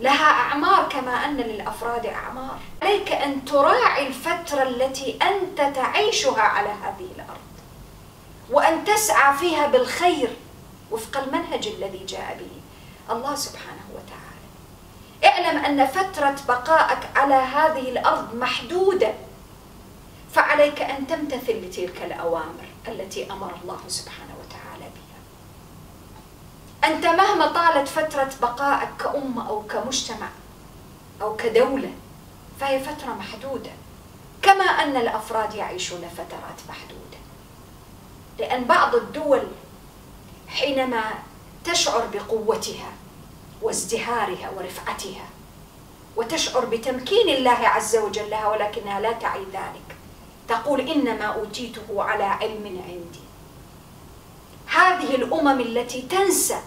[0.01, 2.59] لها أعمار كما أن للأفراد أعمار.
[2.83, 7.41] عليك أن تراعي الفترة التي أنت تعيشها على هذه الأرض
[8.51, 10.37] وأن تسعى فيها بالخير
[10.91, 12.61] وفق المنهج الذي جاء به
[13.15, 14.21] الله سبحانه وتعالى.
[15.25, 19.15] اعلم أن فترة بقائك على هذه الأرض محدودة
[20.33, 24.30] فعليك أن تمتثل لتلك الأوامر التي أمر الله سبحانه
[26.85, 30.29] أنت مهما طالت فترة بقائك كأمة أو كمجتمع
[31.23, 31.93] أو كدولة
[32.61, 33.71] فهي فترة محدودة
[34.43, 37.19] كما أن الأفراد يعيشون فترات محدودة.
[38.39, 39.43] لأن بعض الدول
[40.49, 41.05] حينما
[41.65, 42.93] تشعر بقوتها
[43.63, 45.25] وازدهارها ورفعتها
[46.17, 49.97] وتشعر بتمكين الله عز وجل لها ولكنها لا تعي ذلك
[50.49, 53.21] تقول إنما أوتيته على علم عندي.
[54.67, 56.61] هذه الأمم التي تنسى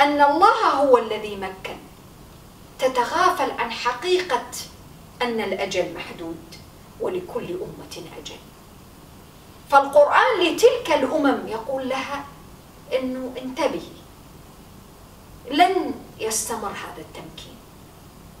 [0.00, 1.76] أن الله هو الذي مكن.
[2.78, 4.50] تتغافل عن حقيقة
[5.22, 6.44] أن الأجل محدود
[7.00, 8.36] ولكل أمة أجل.
[9.70, 12.24] فالقرآن لتلك الأمم يقول لها
[12.92, 13.98] أنه انتبهي
[15.50, 17.56] لن يستمر هذا التمكين.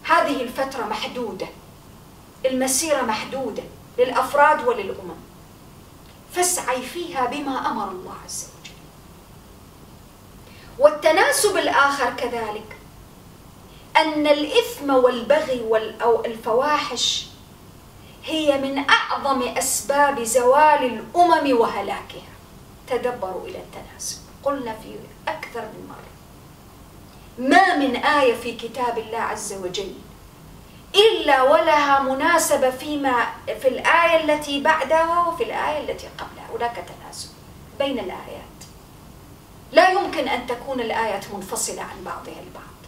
[0.02, 1.46] هذه الفترة محدودة.
[2.46, 3.62] المسيرة محدودة
[3.98, 5.16] للأفراد وللأمم.
[6.32, 8.57] فاسعي فيها بما أمر الله عز وجل.
[10.78, 12.76] والتناسب الآخر كذلك
[13.96, 15.62] أن الإثم والبغي
[16.02, 17.26] أو الفواحش
[18.24, 22.28] هي من أعظم أسباب زوال الأمم وهلاكها.
[22.88, 24.18] تدبروا إلى التناسب.
[24.42, 24.94] قلنا في
[25.28, 26.08] أكثر من مرة.
[27.48, 29.94] ما من آية في كتاب الله عز وجل
[30.94, 36.46] إلا ولها مناسبة فيما في الآية التي بعدها وفي الآية التي قبلها.
[36.56, 37.28] هناك تناسب
[37.78, 38.37] بين الآيات.
[39.72, 42.78] لا يمكن أن تكون الآيات منفصلة عن بعضها البعض.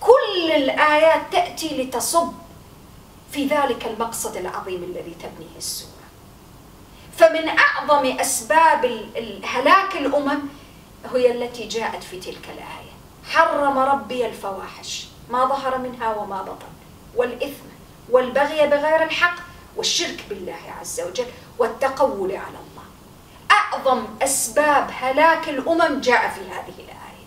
[0.00, 2.32] كل الآيات تأتي لتصب
[3.32, 5.90] في ذلك المقصد العظيم الذي تبنيه السورة.
[7.16, 9.00] فمن أعظم أسباب
[9.44, 10.40] هلاك الأمم
[11.14, 12.90] هي التي جاءت في تلك الآية.
[13.30, 16.72] حرم ربي الفواحش ما ظهر منها وما بطن.
[17.16, 17.66] والإثم
[18.10, 19.36] والبغي بغير الحق
[19.76, 21.26] والشرك بالله عز وجل
[21.58, 22.69] والتقول على الله.
[23.50, 27.26] أعظم أسباب هلاك الأمم جاء في هذه الآية.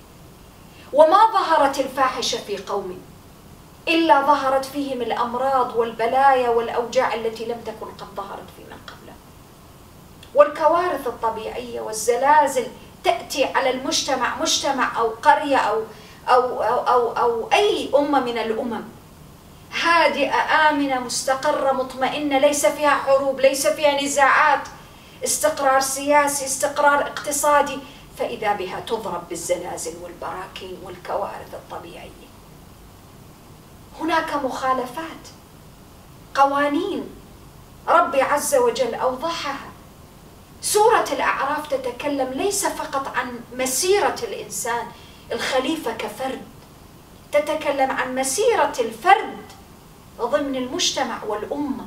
[0.93, 3.01] وما ظهرت الفاحشة في قوم
[3.87, 9.13] إلا ظهرت فيهم الأمراض والبلايا والأوجاع التي لم تكن قد ظهرت في من قبله
[10.35, 12.67] والكوارث الطبيعية والزلازل
[13.03, 15.81] تأتي على المجتمع مجتمع أو قرية أو
[16.29, 18.81] أو أو أو, أو أي أمة من الأمم.
[19.83, 24.61] هادئة آمنة مستقرة مطمئنة ليس فيها حروب ليس فيها نزاعات.
[25.23, 27.77] استقرار سياسي استقرار اقتصادي
[28.17, 32.09] فإذا بها تضرب بالزلازل والبراكين والكوارث الطبيعية.
[33.99, 35.27] هناك مخالفات
[36.35, 37.09] قوانين
[37.87, 39.69] ربي عز وجل أوضحها.
[40.61, 44.87] سورة الأعراف تتكلم ليس فقط عن مسيرة الإنسان
[45.31, 46.41] الخليفة كفرد
[47.31, 49.37] تتكلم عن مسيرة الفرد
[50.19, 51.85] ضمن المجتمع والأمة.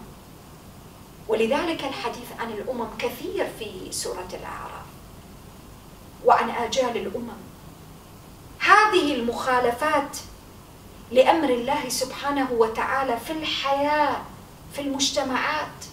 [1.28, 4.86] ولذلك الحديث عن الأمم كثير في سورة الأعراف.
[6.24, 7.36] وعن آجال الأمم.
[8.58, 10.16] هذه المخالفات
[11.10, 14.16] لأمر الله سبحانه وتعالى في الحياة
[14.72, 15.84] في المجتمعات.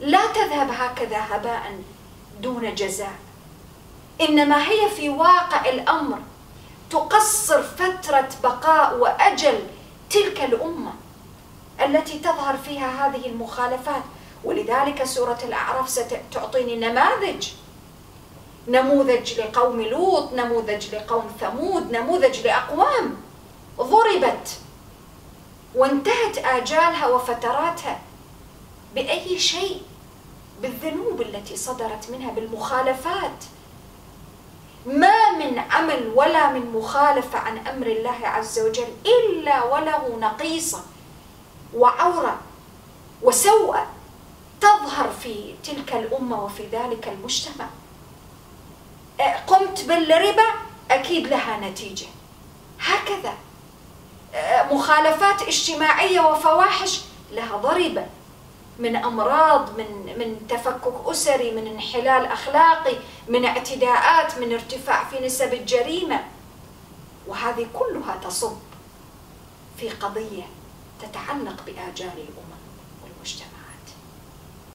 [0.00, 1.78] لا تذهب هكذا هباء
[2.40, 3.18] دون جزاء.
[4.20, 6.18] إنما هي في واقع الأمر
[6.90, 9.58] تقصر فترة بقاء وأجل
[10.10, 10.92] تلك الأمة
[11.84, 14.02] التي تظهر فيها هذه المخالفات.
[14.44, 17.48] ولذلك سورة الأعراف ستعطيني نماذج.
[18.68, 23.16] نموذج لقوم لوط نموذج لقوم ثمود نموذج لأقوام
[23.78, 24.48] ضربت
[25.74, 28.00] وانتهت آجالها وفتراتها
[28.94, 29.82] بأي شيء؟
[30.62, 33.44] بالذنوب التي صدرت منها بالمخالفات.
[34.86, 40.82] ما من عمل ولا من مخالفة عن أمر الله عز وجل إلا وله نقيصة
[41.74, 42.38] وعورة
[43.22, 43.86] وسوءة.
[44.62, 47.66] تظهر في تلك الأمة وفي ذلك المجتمع.
[49.46, 50.46] قمت بالربا
[50.90, 52.06] أكيد لها نتيجة.
[52.80, 53.34] هكذا.
[54.70, 57.00] مخالفات اجتماعية وفواحش
[57.32, 58.06] لها ضريبة.
[58.78, 62.96] من أمراض من من تفكك أسري من انحلال أخلاقي
[63.28, 66.24] من اعتداءات من ارتفاع في نسب الجريمة.
[67.26, 68.56] وهذه كلها تصب
[69.78, 70.42] في قضية
[71.00, 72.41] تتعلق بآجال الأمة.